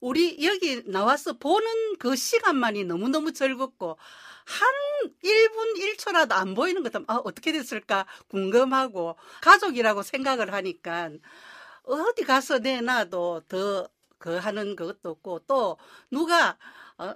우리 0.00 0.42
여기 0.44 0.82
나와서 0.90 1.34
보는 1.34 1.96
그 1.98 2.16
시간만이 2.16 2.84
너무너무 2.84 3.32
즐겁고 3.32 3.98
한 4.46 4.68
1분 5.22 5.76
1초라도 5.76 6.32
안 6.32 6.54
보이는 6.54 6.82
것도 6.82 7.04
아, 7.08 7.16
어떻게 7.24 7.52
됐을까 7.52 8.06
궁금하고 8.28 9.16
가족이라고 9.42 10.02
생각을 10.02 10.52
하니까 10.54 11.10
어디 11.84 12.24
가서 12.24 12.58
내놔도 12.58 13.42
더 13.48 13.90
그 14.20 14.36
하는 14.36 14.76
것도 14.76 15.10
없고 15.10 15.40
또 15.48 15.78
누가 16.10 16.58
어, 16.98 17.14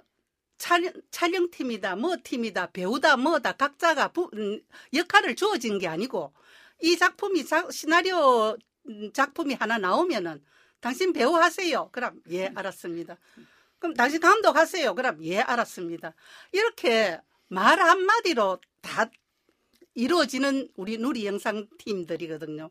촬영, 0.57 0.91
촬영팀이다 1.11 1.95
뭐 1.95 2.17
팀이다 2.21 2.71
배우다 2.71 3.15
뭐다 3.17 3.53
각자가 3.53 4.09
부, 4.09 4.29
음, 4.33 4.59
역할을 4.91 5.35
주어진 5.35 5.77
게 5.77 5.87
아니고 5.87 6.33
이 6.81 6.97
작품이 6.97 7.45
자, 7.45 7.69
시나리오 7.69 8.57
음, 8.89 9.13
작품이 9.13 9.53
하나 9.53 9.77
나오면은 9.77 10.43
당신 10.81 11.13
배우 11.13 11.35
하세요. 11.35 11.89
그럼 11.91 12.19
예 12.31 12.47
알았습니다. 12.47 13.17
그럼 13.77 13.93
당신 13.93 14.19
감독 14.19 14.55
하세요. 14.55 14.95
그럼 14.95 15.23
예 15.23 15.39
알았습니다. 15.39 16.15
이렇게 16.51 17.19
말 17.47 17.79
한마디로 17.79 18.59
다 18.81 19.11
이루어지는 19.95 20.69
우리 20.75 20.97
누리 20.97 21.25
영상 21.25 21.67
팀들이거든요. 21.79 22.69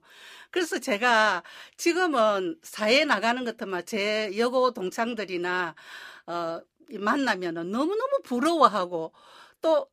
그래서 0.50 0.78
제가 0.78 1.42
지금은 1.76 2.58
사회에 2.62 3.04
나가는 3.04 3.44
것만 3.56 3.86
제 3.86 4.36
여고 4.38 4.72
동창들이나 4.72 5.74
어이 6.26 6.98
만나면은 6.98 7.70
너무너무 7.70 8.20
부러워하고 8.24 9.12
또 9.62 9.88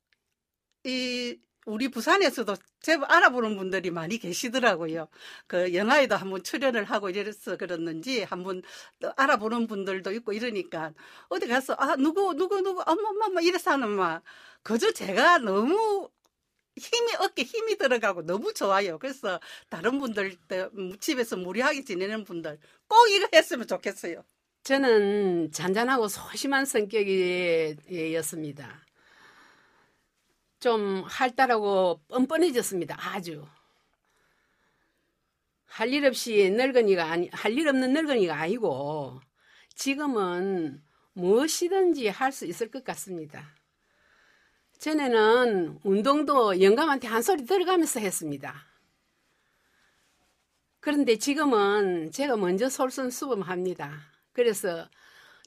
이 0.86 1.38
우리 1.68 1.90
부산에서도 1.90 2.56
제법 2.82 3.12
알아보는 3.12 3.56
분들이 3.56 3.92
많이 3.92 4.18
계시더라고요. 4.18 5.08
그 5.48 5.74
영화에도 5.76 6.16
한번 6.16 6.42
출연을 6.44 6.86
하고 6.86 7.10
이래서 7.12 7.56
그랬는지 7.56 8.24
한번 8.24 8.64
또 9.00 9.14
알아보는 9.16 9.68
분들도 9.68 10.12
있고 10.14 10.34
이러니까 10.34 10.94
어디 11.30 11.48
가서 11.48 11.76
아 11.78 11.96
누구 11.98 12.34
누구 12.36 12.62
누구 12.62 12.82
어머 12.88 13.10
어머 13.28 13.42
이래서 13.42 13.72
하는 13.72 13.90
막 13.92 14.24
그저 14.64 14.92
제가 14.92 15.38
너무 15.40 16.10
힘이 16.78 17.13
어깨 17.20 17.44
힘이 17.44 17.78
들어가고 17.78 18.24
너무 18.24 18.54
좋아요. 18.54 18.98
그래서 19.00 19.40
다른 19.70 20.00
분들 20.00 20.36
때 20.48 20.70
집에서 21.00 21.38
무리하게 21.38 21.84
지내는 21.84 22.24
분들 22.24 22.60
꼭 22.88 23.08
이거 23.10 23.28
했으면 23.34 23.68
좋겠어요. 23.68 24.24
저는 24.63 25.51
잔잔하고 25.51 26.08
소심한 26.08 26.66
성격이었습니다. 26.66 27.75
좀 30.60 31.04
활달하고 31.08 32.01
뻔뻔해졌습니다. 32.08 32.96
아주. 33.00 33.46
할 35.66 35.90
일 35.94 36.06
없이 36.06 36.50
늙은이가 36.51 37.04
아니, 37.12 37.30
할 37.32 37.54
일 37.58 37.68
없는 37.68 37.94
늙은이가 37.94 38.36
아니고 38.36 39.22
지금은 39.75 40.84
무엇이든지 41.13 42.08
할 42.10 42.32
수 42.32 42.46
있을 42.46 42.70
것 42.70 42.84
같습니다. 42.84 43.56
전에는 44.82 45.78
운동도 45.84 46.60
영감한테 46.60 47.08
한 47.08 47.22
소리 47.22 47.46
들어가면서 47.46 48.00
했습니다. 48.00 48.66
그런데 50.80 51.18
지금은 51.18 52.12
제가 52.12 52.36
먼저 52.36 52.68
솔선수범합니다. 52.68 53.94
그래서 54.34 54.90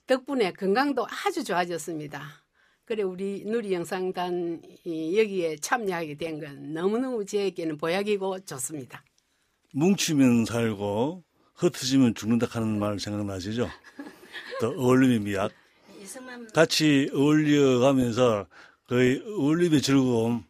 덕분에 0.07 0.53
건강도 0.53 1.05
아주 1.26 1.43
좋아졌습니다. 1.43 2.45
그래 2.85 3.03
우리 3.03 3.43
누리 3.45 3.73
영상단 3.73 4.62
이 4.85 5.19
여기에 5.19 5.57
참여하게 5.57 6.14
된 6.14 6.38
건 6.38 6.73
너무너무 6.73 7.26
저에게는 7.26 7.76
보약이고 7.79 8.45
좋습니다. 8.45 9.03
뭉치면 9.73 10.45
살고 10.45 11.25
흩어지면 11.57 12.14
죽는다 12.14 12.47
하는 12.50 12.79
말 12.79 13.00
생각나시죠? 13.00 13.69
또 14.61 14.69
어울림의 14.69 15.19
미학. 15.21 15.50
같이 16.55 17.11
어울려가면서 17.12 18.47
그 18.87 19.23
어울림의 19.38 19.81
즐거움 19.81 20.45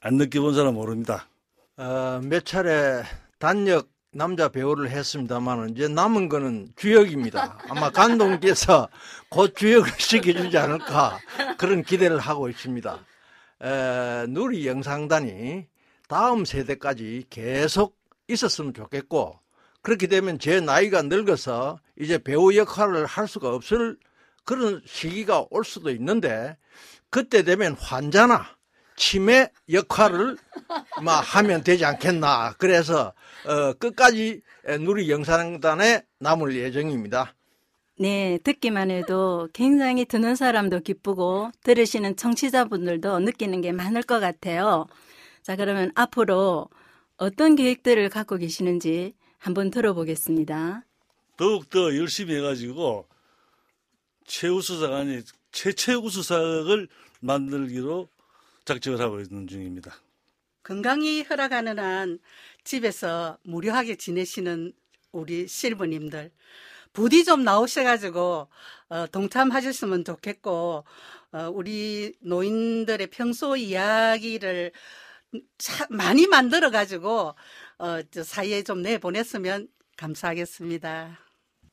안 0.00 0.14
느껴본 0.14 0.54
사람 0.54 0.74
모릅니다. 0.74 1.28
어, 1.76 2.20
몇 2.22 2.44
차례 2.44 3.02
단역 3.38 3.88
남자 4.10 4.48
배우를 4.48 4.90
했습니다만 4.90 5.70
이제 5.70 5.88
남은 5.88 6.28
거는 6.28 6.72
주역입니다. 6.76 7.58
아마 7.68 7.90
감독님께서 7.90 8.88
곧 9.30 9.54
주역을 9.56 9.90
시켜주지 9.98 10.58
않을까 10.58 11.18
그런 11.56 11.82
기대를 11.82 12.18
하고 12.18 12.48
있습니다. 12.48 13.04
에, 13.62 14.26
누리 14.28 14.66
영상단이 14.66 15.66
다음 16.08 16.44
세대까지 16.44 17.26
계속 17.30 17.96
있었으면 18.28 18.74
좋겠고 18.74 19.38
그렇게 19.82 20.06
되면 20.06 20.38
제 20.38 20.60
나이가 20.60 21.02
늙어서 21.02 21.80
이제 21.98 22.18
배우 22.18 22.54
역할을 22.54 23.06
할 23.06 23.26
수가 23.26 23.54
없을 23.54 23.96
그런 24.44 24.82
시기가 24.86 25.46
올 25.50 25.64
수도 25.64 25.90
있는데 25.90 26.56
그때 27.10 27.42
되면 27.42 27.74
환자나 27.74 28.58
치매 28.96 29.50
역할을 29.70 30.36
막 31.02 31.20
하면 31.20 31.62
되지 31.62 31.84
않겠나. 31.84 32.54
그래서 32.58 33.12
어, 33.46 33.72
끝까지 33.74 34.42
누리 34.80 35.10
영상단에 35.10 36.02
남을 36.18 36.56
예정입니다. 36.56 37.34
네, 38.00 38.38
듣기만 38.44 38.90
해도 38.90 39.48
굉장히 39.52 40.04
듣는 40.04 40.36
사람도 40.36 40.80
기쁘고 40.80 41.50
들으시는 41.64 42.16
청취자분들도 42.16 43.18
느끼는 43.20 43.60
게 43.60 43.72
많을 43.72 44.02
것 44.02 44.20
같아요. 44.20 44.86
자, 45.42 45.56
그러면 45.56 45.90
앞으로 45.94 46.68
어떤 47.16 47.56
계획들을 47.56 48.08
갖고 48.10 48.36
계시는지 48.36 49.14
한번 49.38 49.70
들어보겠습니다. 49.70 50.84
더욱더 51.36 51.96
열심히 51.96 52.36
해가지고 52.36 53.06
최우수상 54.26 54.92
아니 54.92 55.22
최최우 55.52 56.08
수상을 56.10 56.88
만들기로 57.20 58.08
작정을 58.64 59.00
하고 59.00 59.20
있는 59.20 59.46
중입니다. 59.46 59.94
건강이 60.62 61.22
허락하는 61.22 61.78
한 61.78 62.18
집에서 62.64 63.38
무료하게 63.42 63.96
지내시는 63.96 64.72
우리 65.12 65.48
실부님들 65.48 66.30
부디 66.92 67.24
좀 67.24 67.44
나오셔가지고 67.44 68.48
어, 68.90 69.06
동참하셨으면 69.10 70.04
좋겠고 70.04 70.84
어, 71.32 71.50
우리 71.52 72.12
노인들의 72.20 73.06
평소 73.08 73.56
이야기를 73.56 74.72
차- 75.58 75.86
많이 75.90 76.26
만들어가지고 76.26 77.34
어, 77.78 78.02
저 78.10 78.22
사이에 78.22 78.62
좀 78.62 78.82
내보냈으면 78.82 79.68
감사하겠습니다. 79.96 81.18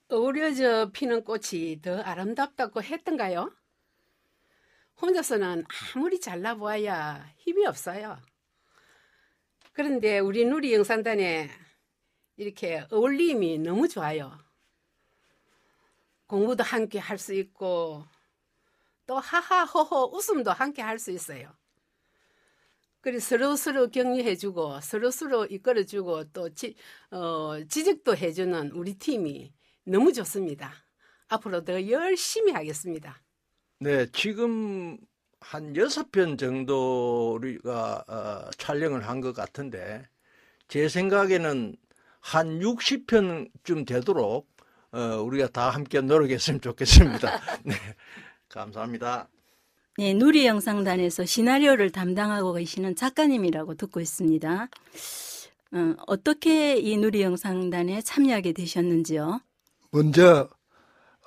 어우러져 0.09 0.91
피는 0.93 1.23
꽃이 1.23 1.81
더 1.81 1.99
아름답다고 2.01 2.81
했던가요? 2.83 3.51
혼자서는 5.01 5.65
아무리 5.95 6.19
잘나보아야 6.19 7.31
힘이 7.37 7.65
없어요. 7.65 8.17
그런데 9.73 10.19
우리 10.19 10.45
누리 10.45 10.73
영상단에 10.73 11.49
이렇게 12.37 12.85
어울림이 12.91 13.59
너무 13.59 13.87
좋아요. 13.87 14.37
공부도 16.27 16.63
함께 16.63 16.99
할 16.99 17.17
수 17.17 17.33
있고 17.33 18.05
또 19.05 19.19
하하호호 19.19 20.15
웃음도 20.15 20.51
함께 20.51 20.81
할 20.81 20.97
수 20.99 21.11
있어요. 21.11 21.53
그리 23.01 23.19
서로 23.19 23.55
서로 23.55 23.89
격려해주고 23.89 24.81
서로 24.81 25.11
서로 25.11 25.45
이끌어주고 25.45 26.31
또 26.31 26.49
지, 26.55 26.75
어, 27.11 27.63
지적도 27.69 28.17
해주는 28.17 28.71
우리 28.71 28.97
팀이 28.97 29.53
너무 29.83 30.11
좋습니다. 30.11 30.73
앞으로 31.27 31.63
더 31.63 31.87
열심히 31.89 32.51
하겠습니다. 32.51 33.21
네, 33.79 34.07
지금 34.13 34.97
한 35.39 35.75
여섯 35.75 36.11
편 36.11 36.37
정도 36.37 37.33
우리가 37.35 38.03
어, 38.07 38.49
촬영을 38.57 39.07
한 39.07 39.21
것 39.21 39.33
같은데 39.35 40.03
제 40.67 40.87
생각에는 40.89 41.75
한 42.21 42.59
60편쯤 42.59 43.85
되도록 43.85 44.47
어, 44.91 44.99
우리가 45.21 45.49
다 45.49 45.69
함께 45.69 46.01
노력했으면 46.01 46.61
좋겠습니다. 46.61 47.29
네, 47.63 47.75
감사합니다. 48.49 49.27
네, 49.97 50.13
누리 50.13 50.45
영상단에서 50.47 51.25
시나리오를 51.25 51.91
담당하고 51.91 52.53
계시는 52.53 52.95
작가님이라고 52.95 53.75
듣고 53.75 53.99
있습니다. 53.99 54.69
어, 55.73 55.95
어떻게 56.07 56.77
이 56.77 56.97
누리 56.97 57.21
영상단에 57.21 58.01
참여하게 58.01 58.53
되셨는지요? 58.53 59.41
먼저 59.91 60.49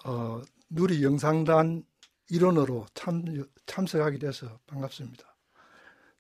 어, 0.05 0.43
누리 0.71 1.03
영상단 1.05 1.85
일원으로 2.31 2.87
참, 2.95 3.25
참석하게 3.67 4.19
돼서 4.19 4.59
반갑습니다. 4.67 5.25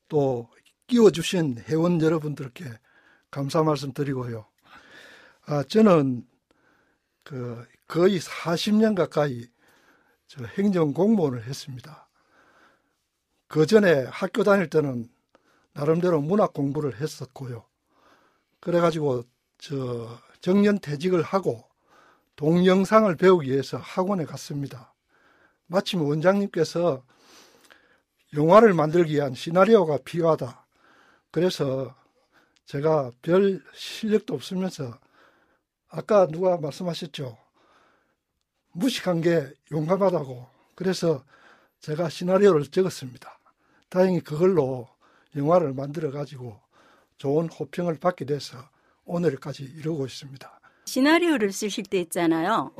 또 0.08 0.48
끼워주신 0.86 1.58
회원 1.68 2.00
여러분들께 2.00 2.64
감사 3.30 3.62
말씀 3.62 3.92
드리고요. 3.92 4.46
아, 5.44 5.62
저는 5.62 6.26
그 7.24 7.66
거의 7.86 8.18
40년 8.20 8.94
가까이 8.94 9.46
저 10.26 10.44
행정 10.44 10.92
공무원을 10.92 11.44
했습니다. 11.44 12.08
그 13.48 13.66
전에 13.66 14.04
학교 14.04 14.44
다닐 14.44 14.68
때는 14.68 15.10
나름대로 15.72 16.20
문학 16.20 16.52
공부를 16.52 17.00
했었고요. 17.00 17.64
그래가지고 18.60 19.24
저 19.58 20.18
정년 20.40 20.78
퇴직을 20.78 21.22
하고 21.22 21.64
동영상을 22.36 23.14
배우기 23.16 23.50
위해서 23.50 23.78
학원에 23.78 24.24
갔습니다. 24.24 24.94
마침 25.68 26.02
원장님께서 26.02 27.04
영화를 28.34 28.74
만들기 28.74 29.14
위한 29.14 29.34
시나리오가 29.34 29.98
필요하다. 29.98 30.66
그래서 31.30 31.94
제가 32.64 33.10
별 33.22 33.62
실력도 33.74 34.34
없으면서 34.34 34.98
아까 35.88 36.26
누가 36.26 36.58
말씀하셨죠. 36.58 37.38
무식한 38.72 39.20
게 39.20 39.50
용감하다고. 39.72 40.46
그래서 40.74 41.24
제가 41.80 42.08
시나리오를 42.08 42.66
적었습니다. 42.66 43.38
다행히 43.88 44.20
그걸로 44.20 44.88
영화를 45.34 45.72
만들어 45.72 46.10
가지고 46.10 46.60
좋은 47.16 47.48
호평을 47.48 47.98
받게 47.98 48.24
돼서 48.26 48.58
오늘까지 49.04 49.64
이루고 49.64 50.06
있습니다. 50.06 50.60
시나리오를 50.84 51.52
쓰실 51.52 51.84
때 51.84 52.00
있잖아요. 52.00 52.72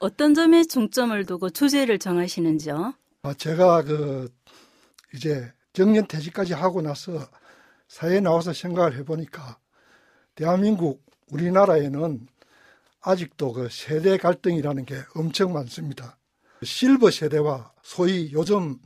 어떤 0.00 0.34
점에 0.34 0.64
중점을 0.64 1.24
두고 1.26 1.50
주제를 1.50 1.98
정하시는지요? 1.98 2.94
아, 3.22 3.34
제가 3.34 3.82
그 3.82 4.32
이제 5.14 5.52
정년 5.72 6.06
퇴직까지 6.06 6.52
하고 6.52 6.82
나서 6.82 7.26
사회에 7.88 8.20
나와서 8.20 8.52
생각을 8.52 8.96
해보니까 8.98 9.58
대한민국 10.34 11.04
우리나라에는 11.30 12.26
아직도 13.00 13.52
그 13.52 13.68
세대 13.70 14.16
갈등이라는 14.16 14.84
게 14.84 15.02
엄청 15.14 15.52
많습니다. 15.52 16.18
실버 16.62 17.10
세대와 17.10 17.72
소위 17.82 18.30
요즘 18.32 18.78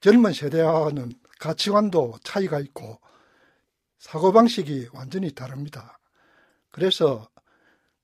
젊은 0.00 0.32
세대와는 0.32 1.12
가치관도 1.38 2.14
차이가 2.22 2.58
있고 2.60 2.98
사고방식이 3.98 4.88
완전히 4.92 5.32
다릅니다. 5.32 5.98
그래서 6.70 7.28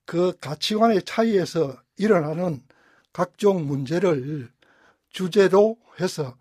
그 0.05 0.35
가치관의 0.39 1.03
차이에서 1.03 1.77
일어나는 1.99 2.63
각종 3.13 3.67
문제를 3.67 4.49
주제로 5.09 5.77
해서 5.99 6.35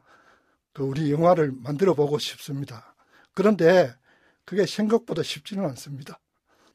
그 0.73 0.85
우리 0.85 1.13
영화를 1.13 1.53
만들어 1.53 1.95
보고 1.95 2.19
싶습니다. 2.19 2.95
그런데 3.35 3.93
그게 4.45 4.65
생각보다 4.65 5.23
쉽지는 5.23 5.65
않습니다. 5.67 6.19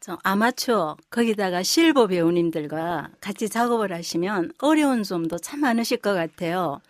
저 0.02 0.17
아마추어 0.22 0.98
거기다가 1.10 1.63
실버 1.63 2.08
배우님들과 2.08 3.12
같이 3.22 3.48
작업을 3.48 3.93
하시면 3.93 4.52
어려운 4.60 5.04
점도 5.04 5.38
참 5.39 5.62
많으실 5.62 5.98
것 5.98 6.13
같아요. 6.13 6.82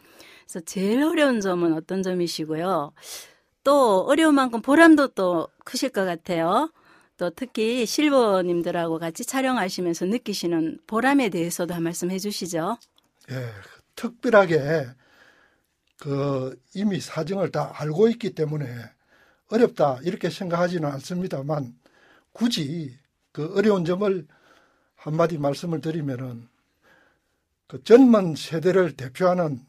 그래서 0.45 0.65
제일 0.65 1.03
어려운 1.03 1.39
점은 1.39 1.73
어떤 1.73 2.01
점이시고요. 2.01 2.91
또 3.63 4.01
어려운 4.07 4.33
만큼 4.33 4.61
보람도 4.61 5.09
또 5.09 5.47
크실 5.63 5.89
것 5.89 6.05
같아요. 6.05 6.71
또 7.17 7.29
특히 7.29 7.85
실버님들하고 7.85 8.99
같이 8.99 9.23
촬영하시면서 9.25 10.05
느끼시는 10.05 10.79
보람에 10.87 11.29
대해서도 11.29 11.73
한 11.73 11.83
말씀 11.83 12.09
해주시죠. 12.11 12.77
예, 13.31 13.49
특별하게 13.95 14.87
그 15.97 16.59
이미 16.73 16.99
사정을 16.99 17.51
다 17.51 17.71
알고 17.75 18.09
있기 18.09 18.33
때문에 18.33 18.65
어렵다 19.49 19.99
이렇게 20.03 20.29
생각하지는 20.29 20.89
않습니다만 20.89 21.73
굳이 22.31 22.97
그 23.31 23.53
어려운 23.55 23.85
점을 23.85 24.27
한마디 24.95 25.37
말씀을 25.37 25.81
드리면은 25.81 26.47
그 27.67 27.83
젊은 27.83 28.35
세대를 28.35 28.95
대표하는 28.95 29.59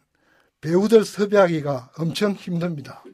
배우들 0.60 1.04
섭외하기가 1.04 1.92
엄청 1.98 2.32
힘듭니다. 2.32 3.04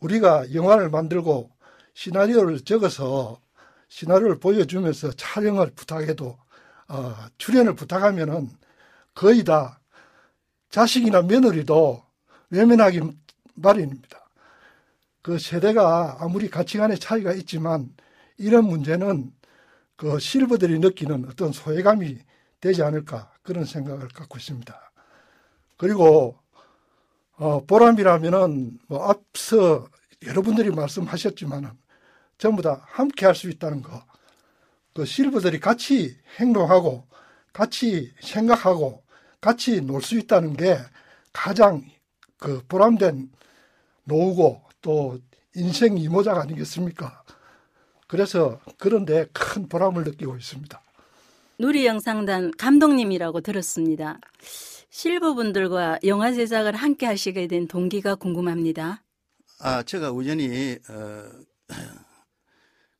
우리가 0.00 0.54
영화를 0.54 0.88
만들고 0.90 1.50
시나리오를 1.96 2.60
적어서 2.60 3.40
시나리오를 3.88 4.38
보여주면서 4.38 5.12
촬영을 5.12 5.70
부탁해도 5.74 6.36
어, 6.88 7.14
출연을 7.38 7.74
부탁하면은 7.74 8.50
거의 9.14 9.42
다 9.44 9.80
자식이나 10.68 11.22
며느리도 11.22 12.04
외면하기 12.50 13.00
마련입니다. 13.54 14.28
그 15.22 15.38
세대가 15.38 16.18
아무리 16.20 16.50
가치관의 16.50 16.98
차이가 16.98 17.32
있지만 17.32 17.92
이런 18.36 18.66
문제는 18.66 19.32
그 19.96 20.18
실버들이 20.18 20.78
느끼는 20.78 21.24
어떤 21.30 21.50
소외감이 21.50 22.18
되지 22.60 22.82
않을까 22.82 23.32
그런 23.42 23.64
생각을 23.64 24.08
갖고 24.08 24.36
있습니다. 24.36 24.92
그리고 25.78 26.38
어, 27.38 27.64
보람이라면은 27.64 28.80
뭐 28.86 29.08
앞서 29.08 29.88
여러분들이 30.26 30.70
말씀하셨지만은 30.70 31.85
전부 32.38 32.62
다 32.62 32.82
함께 32.86 33.26
할 33.26 33.34
수 33.34 33.48
있다는 33.50 33.82
거. 33.82 34.04
그 34.94 35.04
실버들이 35.04 35.60
같이 35.60 36.16
행동하고 36.38 37.06
같이 37.52 38.12
생각하고 38.20 39.02
같이 39.40 39.80
놀 39.80 40.00
수 40.02 40.18
있다는 40.18 40.54
게 40.56 40.78
가장 41.32 41.82
그 42.38 42.62
보람된 42.68 43.30
노후고 44.04 44.62
또 44.80 45.18
인생 45.54 45.98
이모작 45.98 46.38
아니겠습니까? 46.38 47.22
그래서 48.06 48.60
그런데 48.78 49.26
큰 49.32 49.68
보람을 49.68 50.04
느끼고 50.04 50.36
있습니다. 50.36 50.80
누리영상단 51.58 52.52
감독님이라고 52.58 53.40
들었습니다. 53.40 54.18
실버분들과 54.90 55.98
영화 56.04 56.32
제작을 56.32 56.74
함께 56.76 57.06
하시게 57.06 57.46
된 57.48 57.66
동기가 57.66 58.14
궁금합니다. 58.14 59.02
아, 59.60 59.82
제가 59.82 60.10
우연히 60.12 60.76
어, 60.88 61.24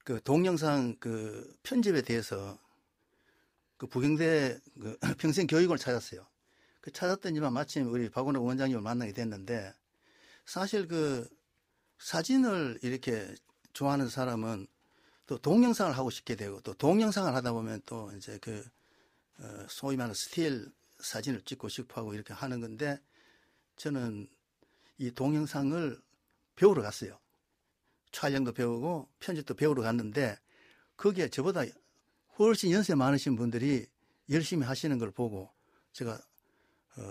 그 0.06 0.22
동영상 0.22 0.94
그 1.00 1.52
편집에 1.64 2.02
대해서 2.02 2.56
그 3.76 3.88
부경대 3.88 4.56
그 4.80 4.96
평생 5.18 5.48
교육을 5.48 5.78
찾았어요. 5.78 6.24
그 6.80 6.92
찾았더니만 6.92 7.52
마침 7.52 7.92
우리 7.92 8.08
박원호 8.08 8.40
원장님을 8.40 8.80
만나게 8.80 9.12
됐는데 9.12 9.74
사실 10.44 10.86
그 10.86 11.28
사진을 11.98 12.78
이렇게 12.82 13.34
좋아하는 13.72 14.08
사람은 14.08 14.68
또 15.26 15.38
동영상을 15.38 15.98
하고 15.98 16.10
싶게 16.10 16.36
되고 16.36 16.60
또 16.60 16.72
동영상을 16.72 17.34
하다 17.34 17.52
보면 17.52 17.82
또 17.84 18.12
이제 18.16 18.38
그 18.40 18.64
어, 19.40 19.66
소위 19.68 19.96
말하는 19.96 20.14
스틸 20.14 20.70
사진을 21.00 21.42
찍고 21.42 21.68
싶어 21.68 22.02
하고 22.02 22.14
이렇게 22.14 22.32
하는 22.32 22.60
건데 22.60 23.00
저는 23.74 24.28
이 24.98 25.10
동영상을 25.10 26.00
배우러 26.54 26.80
갔어요. 26.80 27.18
촬영도 28.16 28.52
배우고 28.52 29.10
편집도 29.20 29.52
배우러 29.52 29.82
갔는데 29.82 30.38
거기에 30.96 31.28
저보다 31.28 31.64
훨씬 32.38 32.70
연세 32.70 32.94
많으신 32.94 33.36
분들이 33.36 33.86
열심히 34.30 34.64
하시는 34.64 34.96
걸 34.98 35.10
보고 35.10 35.50
제가 35.92 36.14
어, 36.14 37.02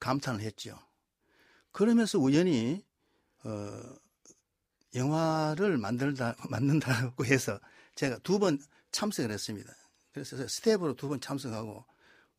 감탄을 0.00 0.40
했죠. 0.40 0.78
그러면서 1.70 2.18
우연히 2.18 2.82
어, 3.44 3.82
영화를 4.94 5.76
만들다 5.76 6.34
만든다고 6.48 7.26
해서 7.26 7.60
제가 7.94 8.16
두 8.20 8.38
번 8.38 8.58
참석을 8.90 9.30
했습니다. 9.30 9.70
그래서 10.12 10.48
스텝으로 10.48 10.94
두 10.96 11.10
번 11.10 11.20
참석하고 11.20 11.84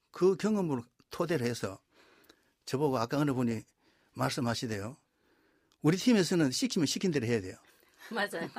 그 0.09 0.35
경험을 0.35 0.81
토대로 1.11 1.45
해서 1.45 1.79
저보고 2.65 2.97
아까 2.97 3.19
어느 3.19 3.33
분이 3.33 3.61
말씀하시대요. 4.13 4.97
우리 5.83 5.95
팀에서는 5.95 6.49
시키면 6.49 6.87
시킨 6.87 7.11
대로 7.11 7.27
해야 7.27 7.39
돼요. 7.39 7.55
맞아요. 8.13 8.49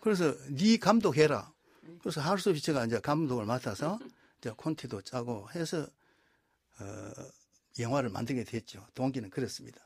그래서 0.00 0.34
네 0.54 0.76
감독해라. 0.78 1.52
그래서 2.00 2.20
할 2.20 2.38
수 2.38 2.50
없이 2.50 2.62
제가 2.62 2.84
이제 2.84 3.00
감독을 3.00 3.44
맡아서 3.46 3.98
이제 4.38 4.50
콘티도 4.56 5.02
짜고 5.02 5.48
해서 5.54 5.86
어, 6.80 7.12
영화를 7.78 8.10
만들게 8.10 8.44
됐죠. 8.44 8.86
동기는 8.94 9.30
그렇습니다. 9.30 9.80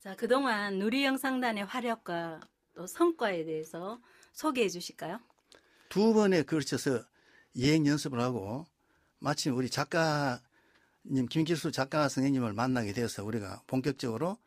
자, 0.00 0.14
그동안 0.14 0.78
누리영상단의 0.78 1.64
활약과 1.64 2.40
또 2.74 2.86
성과에 2.86 3.44
대해서 3.44 4.00
소개해 4.32 4.68
주실까요? 4.68 5.18
두 5.88 6.12
번에 6.14 6.42
걸쳐서 6.42 7.02
예행 7.56 7.86
연습을 7.86 8.20
하고 8.20 8.66
마침 9.18 9.56
우리 9.56 9.70
작가님 9.70 11.26
김길수 11.30 11.72
작가 11.72 12.08
선생님을 12.08 12.52
만나게 12.52 12.92
되어서 12.92 13.24
우리가 13.24 13.62
본격적으로 13.66 14.38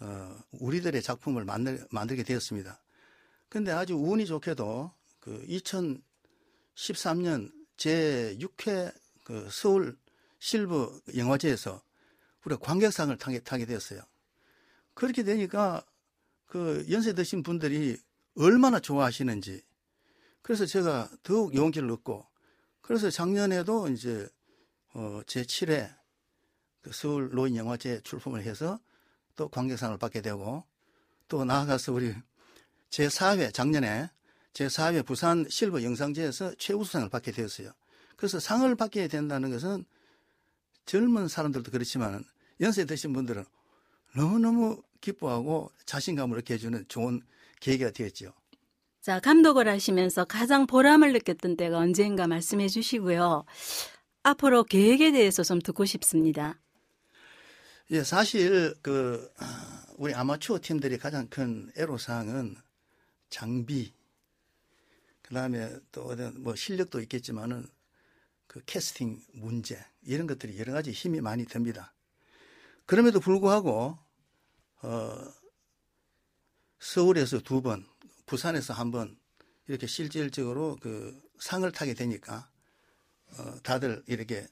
어, 0.00 0.36
우리들의 0.52 1.00
작품을 1.02 1.44
만들, 1.44 1.86
만들게 1.90 2.22
되었습니다. 2.22 2.82
근데 3.48 3.70
아주 3.72 3.94
운이 3.94 4.26
좋게도 4.26 4.92
그 5.20 5.44
2013년 6.76 7.52
제 7.76 8.36
6회 8.40 8.92
그 9.24 9.48
서울 9.50 9.96
실버 10.38 11.00
영화제에서 11.16 11.82
우리가 12.44 12.60
관객상을 12.60 13.16
타게, 13.18 13.40
타게 13.40 13.66
되었어요. 13.66 14.00
그렇게 14.94 15.22
되니까 15.22 15.84
그 16.46 16.86
연세 16.90 17.12
드신 17.12 17.42
분들이 17.42 17.96
얼마나 18.36 18.80
좋아하시는지 18.80 19.62
그래서 20.42 20.66
제가 20.66 21.10
더욱 21.22 21.54
용기를 21.54 21.90
얻고 21.90 22.26
그래서 22.80 23.10
작년에도 23.10 23.88
이제 23.88 24.28
어, 24.94 25.20
제 25.26 25.42
7회 25.42 25.94
그 26.80 26.90
서울 26.92 27.30
노인 27.30 27.56
영화제 27.56 28.00
출품을 28.00 28.42
해서 28.42 28.80
또 29.40 29.48
관객상을 29.48 29.96
받게 29.96 30.20
되고 30.20 30.64
또 31.26 31.46
나아가서 31.46 31.94
우리 31.94 32.14
제 32.90 33.06
4회 33.06 33.54
작년에 33.54 34.10
제 34.52 34.66
4회 34.66 35.06
부산 35.06 35.46
실버 35.48 35.82
영상제에서 35.82 36.56
최우수상을 36.58 37.08
받게 37.08 37.32
되었어요. 37.32 37.72
그래서 38.16 38.38
상을 38.38 38.74
받게 38.74 39.08
된다는 39.08 39.50
것은 39.50 39.86
젊은 40.84 41.26
사람들도 41.26 41.70
그렇지만 41.70 42.22
연세 42.60 42.84
드신 42.84 43.14
분들은 43.14 43.46
너무너무 44.14 44.82
기뻐하고 45.00 45.70
자신감을 45.86 46.36
얻게 46.36 46.54
해주는 46.54 46.84
좋은 46.88 47.22
계기가 47.60 47.92
되었죠. 47.92 48.34
자, 49.00 49.20
감독을 49.20 49.68
하시면서 49.68 50.26
가장 50.26 50.66
보람을 50.66 51.14
느꼈던 51.14 51.56
때가 51.56 51.78
언제인가 51.78 52.26
말씀해 52.26 52.68
주시고요. 52.68 53.46
앞으로 54.22 54.64
계획에 54.64 55.12
대해서 55.12 55.42
좀 55.42 55.62
듣고 55.62 55.86
싶습니다. 55.86 56.60
예, 57.90 58.04
사실 58.04 58.74
그 58.82 59.32
아, 59.38 59.84
우리 59.96 60.14
아마추어 60.14 60.60
팀들이 60.62 60.96
가장 60.96 61.26
큰 61.28 61.72
애로사항은 61.76 62.56
장비, 63.30 63.92
그다음에 65.22 65.76
또 65.92 66.04
어떤 66.04 66.40
뭐 66.42 66.54
실력도 66.54 67.00
있겠지만은 67.02 67.66
그 68.46 68.62
캐스팅 68.66 69.22
문제 69.34 69.84
이런 70.02 70.26
것들이 70.26 70.58
여러 70.58 70.72
가지 70.72 70.92
힘이 70.92 71.20
많이 71.20 71.44
듭니다. 71.46 71.94
그럼에도 72.86 73.20
불구하고 73.20 73.98
어 74.82 75.32
서울에서 76.78 77.40
두 77.40 77.62
번, 77.62 77.86
부산에서 78.26 78.74
한 78.74 78.90
번 78.90 79.18
이렇게 79.68 79.86
실질적으로 79.86 80.76
그 80.80 81.20
상을 81.38 81.70
타게 81.70 81.94
되니까 81.94 82.50
어 83.38 83.60
다들 83.62 84.02
이렇게 84.06 84.48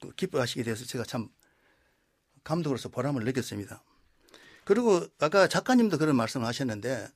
그 0.00 0.12
기뻐하시게 0.14 0.62
돼서 0.62 0.84
제가 0.84 1.04
참 1.04 1.28
감독으로서 2.48 2.88
보람을 2.88 3.24
느꼈습니다. 3.24 3.82
그리고 4.64 5.06
아까 5.18 5.46
작가님도 5.48 5.98
그런 5.98 6.16
말씀을 6.16 6.46
하셨는데 6.46 7.08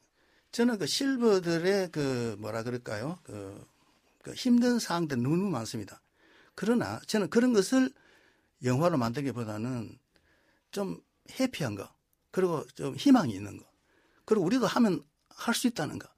저는 0.53 0.79
그 0.79 0.87
실버들의 0.87 1.91
그 1.91 2.37
뭐라 2.39 2.63
그럴까요? 2.63 3.19
그, 3.25 3.67
그 4.23 4.33
힘든 4.35 4.79
사항들 4.79 5.23
너무 5.23 5.49
많습니다. 5.51 6.03
그러나 6.55 7.01
저는 7.07 7.31
그런 7.31 7.55
것을 7.55 7.91
영화로 8.63 8.99
만들기보다는 8.99 9.99
좀 10.71 11.01
해피한 11.41 11.77
거, 11.77 11.91
그리고 12.31 12.67
좀 12.75 12.95
희망이 12.95 13.33
있는 13.33 13.57
거, 13.57 13.65
그리고 14.27 14.45
우리도 14.45 14.67
하면 14.67 15.03
할 15.31 15.55
수 15.55 15.67
있다는 15.67 15.99
거, 15.99 16.09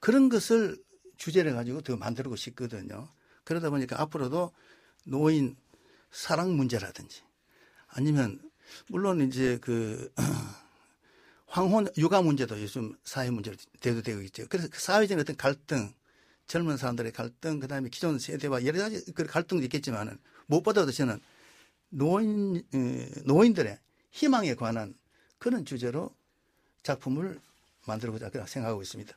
그런 0.00 0.28
것을 0.28 0.76
주제를 1.16 1.54
가지고 1.54 1.80
더 1.80 1.96
만들고 1.96 2.34
싶거든요. 2.34 3.08
그러다 3.44 3.70
보니까 3.70 4.00
앞으로도 4.00 4.52
노인 5.06 5.56
사랑 6.10 6.56
문제라든지 6.56 7.22
아니면 7.86 8.40
물론 8.88 9.20
이제 9.20 9.58
그 9.60 10.12
황혼 11.46 11.86
육아 11.96 12.22
문제도 12.22 12.60
요즘 12.60 12.94
사회 13.04 13.30
문제로 13.30 13.56
대두되고 13.80 14.22
있죠. 14.22 14.44
그래서 14.48 14.68
그 14.70 14.80
사회적인 14.80 15.20
어떤 15.20 15.36
갈등, 15.36 15.92
젊은 16.46 16.76
사람들의 16.76 17.12
갈등, 17.12 17.60
그 17.60 17.68
다음에 17.68 17.88
기존 17.88 18.18
세대와 18.18 18.64
여러 18.64 18.78
가지 18.80 19.12
그 19.12 19.24
갈등도 19.24 19.62
있겠지만은 19.64 20.18
무엇보다도 20.46 20.90
저는 20.90 21.20
노인, 21.90 22.56
어, 22.74 23.22
노인들의 23.24 23.78
희망에 24.10 24.54
관한 24.54 24.94
그런 25.38 25.64
주제로 25.64 26.10
작품을 26.82 27.40
만들고자 27.86 28.30
생각하고 28.46 28.82
있습니다. 28.82 29.16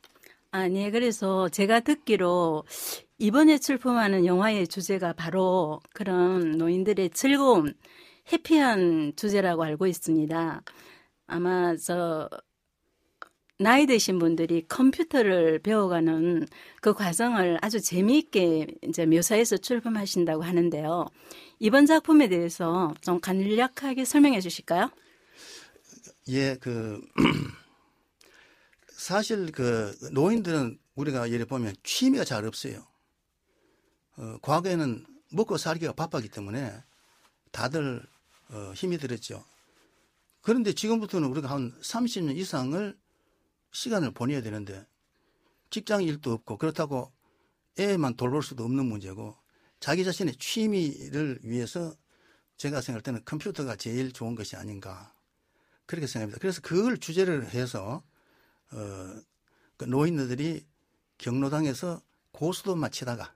아, 0.52 0.68
네. 0.68 0.92
그래서 0.92 1.50
제가 1.50 1.82
듣기로 1.82 2.64
이번에 3.18 3.58
출품하는 3.58 4.26
영화의 4.26 4.68
주제가 4.68 5.14
바로 5.14 5.82
그런 5.94 6.58
노인들의 6.58 7.10
즐거움, 7.12 7.74
해피한 8.32 9.14
주제라고 9.16 9.64
알고 9.64 9.88
있습니다. 9.88 10.64
아마 11.28 11.76
저 11.78 12.30
나이 13.60 13.88
드신 13.88 14.20
분들이 14.20 14.68
컴퓨터를 14.68 15.60
배워가는 15.60 16.48
그 16.80 16.94
과정을 16.94 17.58
아주 17.62 17.82
재미있게 17.82 18.68
이제 18.84 19.06
묘사해서 19.06 19.58
출품하신다고 19.58 20.44
하는데요. 20.44 21.06
이번 21.60 21.88
작품에 21.88 22.28
대해서 22.28 22.94
좀 23.02 23.20
간략하게 23.20 24.06
설명해 24.06 24.42
주실까요? 24.42 24.92
예, 26.30 26.56
그 26.56 27.02
사실 28.96 29.52
그 29.52 29.96
노인들은 30.12 30.78
우리가 30.96 31.32
예를 31.32 31.46
보면 31.46 31.74
취미가 31.84 32.26
잘 32.26 32.46
없어요. 32.46 32.86
어, 34.18 34.38
과거에는 34.42 35.06
먹고 35.32 35.58
살기가 35.58 35.94
바빴기 35.94 36.30
때문에 36.30 36.84
다들 37.52 38.06
어, 38.50 38.72
힘이 38.76 38.98
들었죠. 38.98 39.44
그런데 40.42 40.74
지금부터는 40.74 41.28
우리가 41.30 41.50
한 41.50 41.78
30년 41.82 42.38
이상을 42.38 42.98
시간을 43.72 44.12
보내야 44.12 44.42
되는데 44.42 44.86
직장 45.70 46.04
일도 46.04 46.32
없고 46.32 46.58
그렇다고 46.58 47.12
애만 47.78 48.16
돌볼 48.16 48.42
수도 48.44 48.64
없는 48.64 48.86
문제고 48.86 49.36
자기 49.80 50.04
자신의 50.04 50.36
취미를 50.38 51.40
위해서 51.44 51.94
제가 52.58 52.82
생각할 52.82 53.04
때는 53.04 53.26
컴퓨터가 53.26 53.76
제일 53.76 54.12
좋은 54.12 54.36
것이 54.36 54.56
아닌가 54.56 55.14
그렇게 55.86 56.08
생각합니다. 56.08 56.40
그래서 56.40 56.62
그걸 56.62 56.98
주제를 56.98 57.50
해서 57.50 58.04
어, 58.72 59.22
그 59.78 59.86
노인들이 59.86 60.66
경로당에서 61.18 62.02
고수도 62.32 62.76
마치다가 62.76 63.36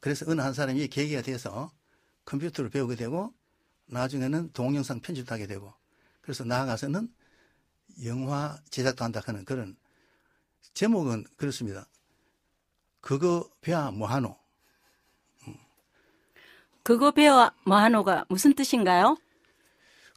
그래서 0.00 0.24
어느 0.28 0.40
한 0.40 0.54
사람이 0.54 0.88
계기가 0.88 1.22
돼서 1.22 1.72
컴퓨터를 2.24 2.70
배우게 2.70 2.94
되고 2.94 3.34
나중에는 3.90 4.52
동영상 4.52 5.00
편집도 5.00 5.34
하게 5.34 5.46
되고 5.46 5.74
그래서 6.22 6.44
나아가서는 6.44 7.12
영화 8.04 8.58
제작도 8.70 9.04
한다 9.04 9.20
하는 9.24 9.44
그런 9.44 9.76
제목은 10.74 11.24
그렇습니다. 11.36 11.86
그거 13.00 13.48
배야 13.60 13.90
뭐하노? 13.90 14.36
그거 16.82 17.10
배워 17.10 17.50
뭐하노가 17.66 18.24
무슨 18.28 18.54
뜻인가요? 18.54 19.16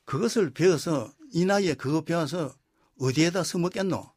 그것을 0.05 0.51
배워서 0.51 1.11
이 1.31 1.45
나이에 1.45 1.73
그거 1.73 2.01
배워서 2.01 2.53
어디에다 2.99 3.43
써먹겠노? 3.43 4.11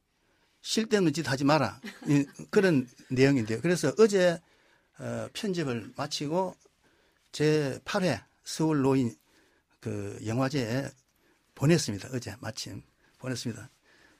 쓸데없는 0.63 1.13
짓 1.13 1.29
하지 1.31 1.45
마라. 1.45 1.81
이- 2.09 2.27
그런 2.51 2.89
내용인데요. 3.11 3.61
그래서 3.61 3.93
어제 3.99 4.41
어, 4.99 5.29
편집을 5.33 5.93
마치고 5.97 6.57
제 7.33 7.79
8회 7.85 8.23
서울 8.45 8.83
노인 8.83 9.15
그 9.81 10.19
영화제에 10.27 10.89
보냈습니다. 11.55 12.11
어제 12.13 12.35
마침 12.41 12.83
보냈습니다. 13.19 13.71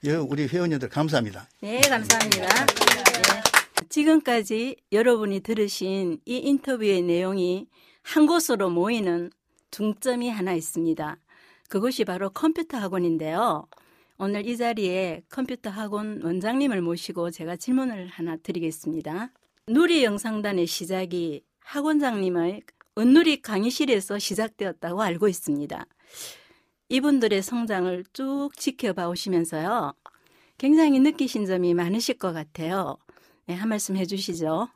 예, 0.05 0.15
우리 0.15 0.47
회원님들 0.47 0.89
감사합니다. 0.89 1.49
네, 1.61 1.81
감사합니다. 1.81 2.67
네. 2.67 3.87
지금까지 3.89 4.77
여러분이 4.93 5.41
들으신 5.41 6.19
이 6.25 6.37
인터뷰의 6.37 7.03
내용이 7.03 7.67
한 8.03 8.27
곳으로 8.27 8.71
모이는 8.71 9.31
중점이 9.71 10.31
하나 10.31 10.53
있습니다. 10.55 11.17
그것이 11.69 12.05
바로 12.05 12.31
컴퓨터 12.31 12.79
학원인데요. 12.79 13.67
오늘 14.19 14.47
이 14.47 14.57
자리에 14.57 15.23
컴퓨터 15.29 15.71
학원 15.71 16.23
원장님을 16.23 16.81
모시고 16.81 17.31
제가 17.31 17.57
질문을 17.57 18.07
하나 18.09 18.37
드리겠습니다. 18.37 19.31
누리 19.67 20.05
영상단의 20.05 20.67
시작이 20.67 21.43
학원장님의 21.61 22.63
은누리 22.99 23.43
강의실에서 23.43 24.19
시작되었다고 24.19 25.03
알고 25.03 25.29
있습니다. 25.29 25.87
이분들의 26.89 27.43
성장을 27.43 28.05
쭉 28.13 28.51
지켜봐 28.57 29.09
오시면서요. 29.09 29.93
굉장히 30.57 30.99
느끼신 31.01 31.45
점이 31.45 31.75
많으실 31.75 32.17
것 32.19 32.33
같아요. 32.33 32.97
네, 33.47 33.55
한 33.55 33.69
말씀 33.69 33.97
해주시죠. 33.97 34.69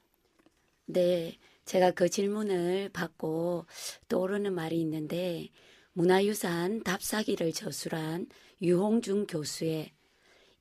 네, 0.86 1.38
제가 1.64 1.92
그 1.92 2.10
질문을 2.10 2.90
받고 2.92 3.64
떠오르는 4.08 4.52
말이 4.52 4.80
있는데 4.80 5.48
문화유산 5.92 6.82
답사기를 6.82 7.52
저술한 7.52 8.26
유홍준 8.60 9.26
교수의 9.28 9.92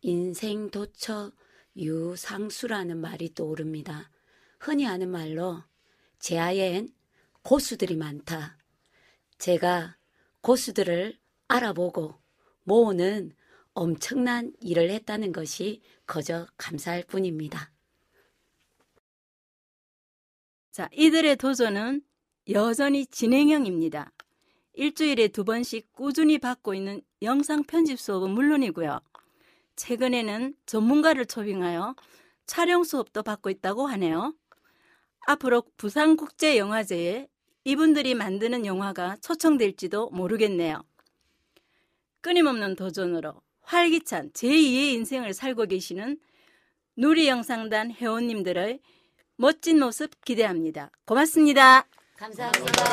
인생 0.01 0.69
도처 0.69 1.31
유상수라는 1.75 2.97
말이 2.97 3.33
떠오릅니다. 3.33 4.11
흔히 4.59 4.85
하는 4.85 5.09
말로 5.09 5.63
제아엔 6.19 6.93
고수들이 7.43 7.95
많다. 7.95 8.57
제가 9.37 9.97
고수들을 10.41 11.17
알아보고 11.47 12.19
모으는 12.63 13.35
엄청난 13.73 14.51
일을 14.61 14.89
했다는 14.91 15.31
것이 15.31 15.81
거저 16.05 16.47
감사할 16.57 17.03
뿐입니다. 17.03 17.71
자, 20.71 20.89
이들의 20.93 21.35
도전은 21.37 22.03
여전히 22.51 23.05
진행형입니다. 23.05 24.11
일주일에 24.73 25.27
두 25.27 25.43
번씩 25.43 25.91
꾸준히 25.93 26.37
받고 26.37 26.73
있는 26.73 27.01
영상 27.21 27.63
편집 27.63 27.99
수업은 27.99 28.31
물론이고요. 28.31 28.99
최근에는 29.75 30.55
전문가를 30.65 31.25
초빙하여 31.25 31.95
촬영 32.45 32.83
수업도 32.83 33.23
받고 33.23 33.49
있다고 33.49 33.87
하네요. 33.87 34.33
앞으로 35.27 35.63
부산국제영화제에 35.77 37.27
이분들이 37.63 38.15
만드는 38.15 38.65
영화가 38.65 39.17
초청될지도 39.21 40.09
모르겠네요. 40.09 40.83
끊임없는 42.21 42.75
도전으로 42.75 43.41
활기찬 43.61 44.31
제2의 44.31 44.93
인생을 44.93 45.33
살고 45.33 45.67
계시는 45.67 46.19
누리영상단 46.97 47.91
회원님들의 47.91 48.79
멋진 49.35 49.79
모습 49.79 50.09
기대합니다. 50.25 50.91
고맙습니다. 51.05 51.85
감사합니다. 52.17 52.83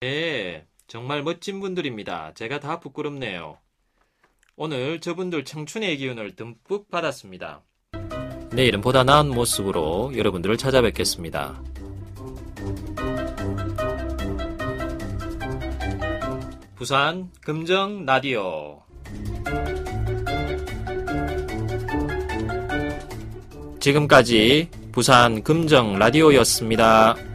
네, 0.00 0.66
정말 0.88 1.22
멋진 1.22 1.60
분들입니다. 1.60 2.34
제가 2.34 2.60
다 2.60 2.80
부끄럽네요. 2.80 3.58
오늘 4.56 5.00
저분들 5.00 5.44
청춘의 5.44 5.96
기운을 5.96 6.36
듬뿍 6.36 6.90
받았습니다. 6.90 7.62
내일은 8.54 8.82
보다 8.82 9.02
나은 9.02 9.30
모습으로 9.30 10.12
여러분들을 10.14 10.58
찾아뵙겠습니다. 10.58 11.58
부산 16.76 17.30
금정 17.40 18.04
라디오 18.04 18.82
지금까지 23.80 24.68
부산 24.92 25.42
금정 25.42 25.98
라디오였습니다. 25.98 27.31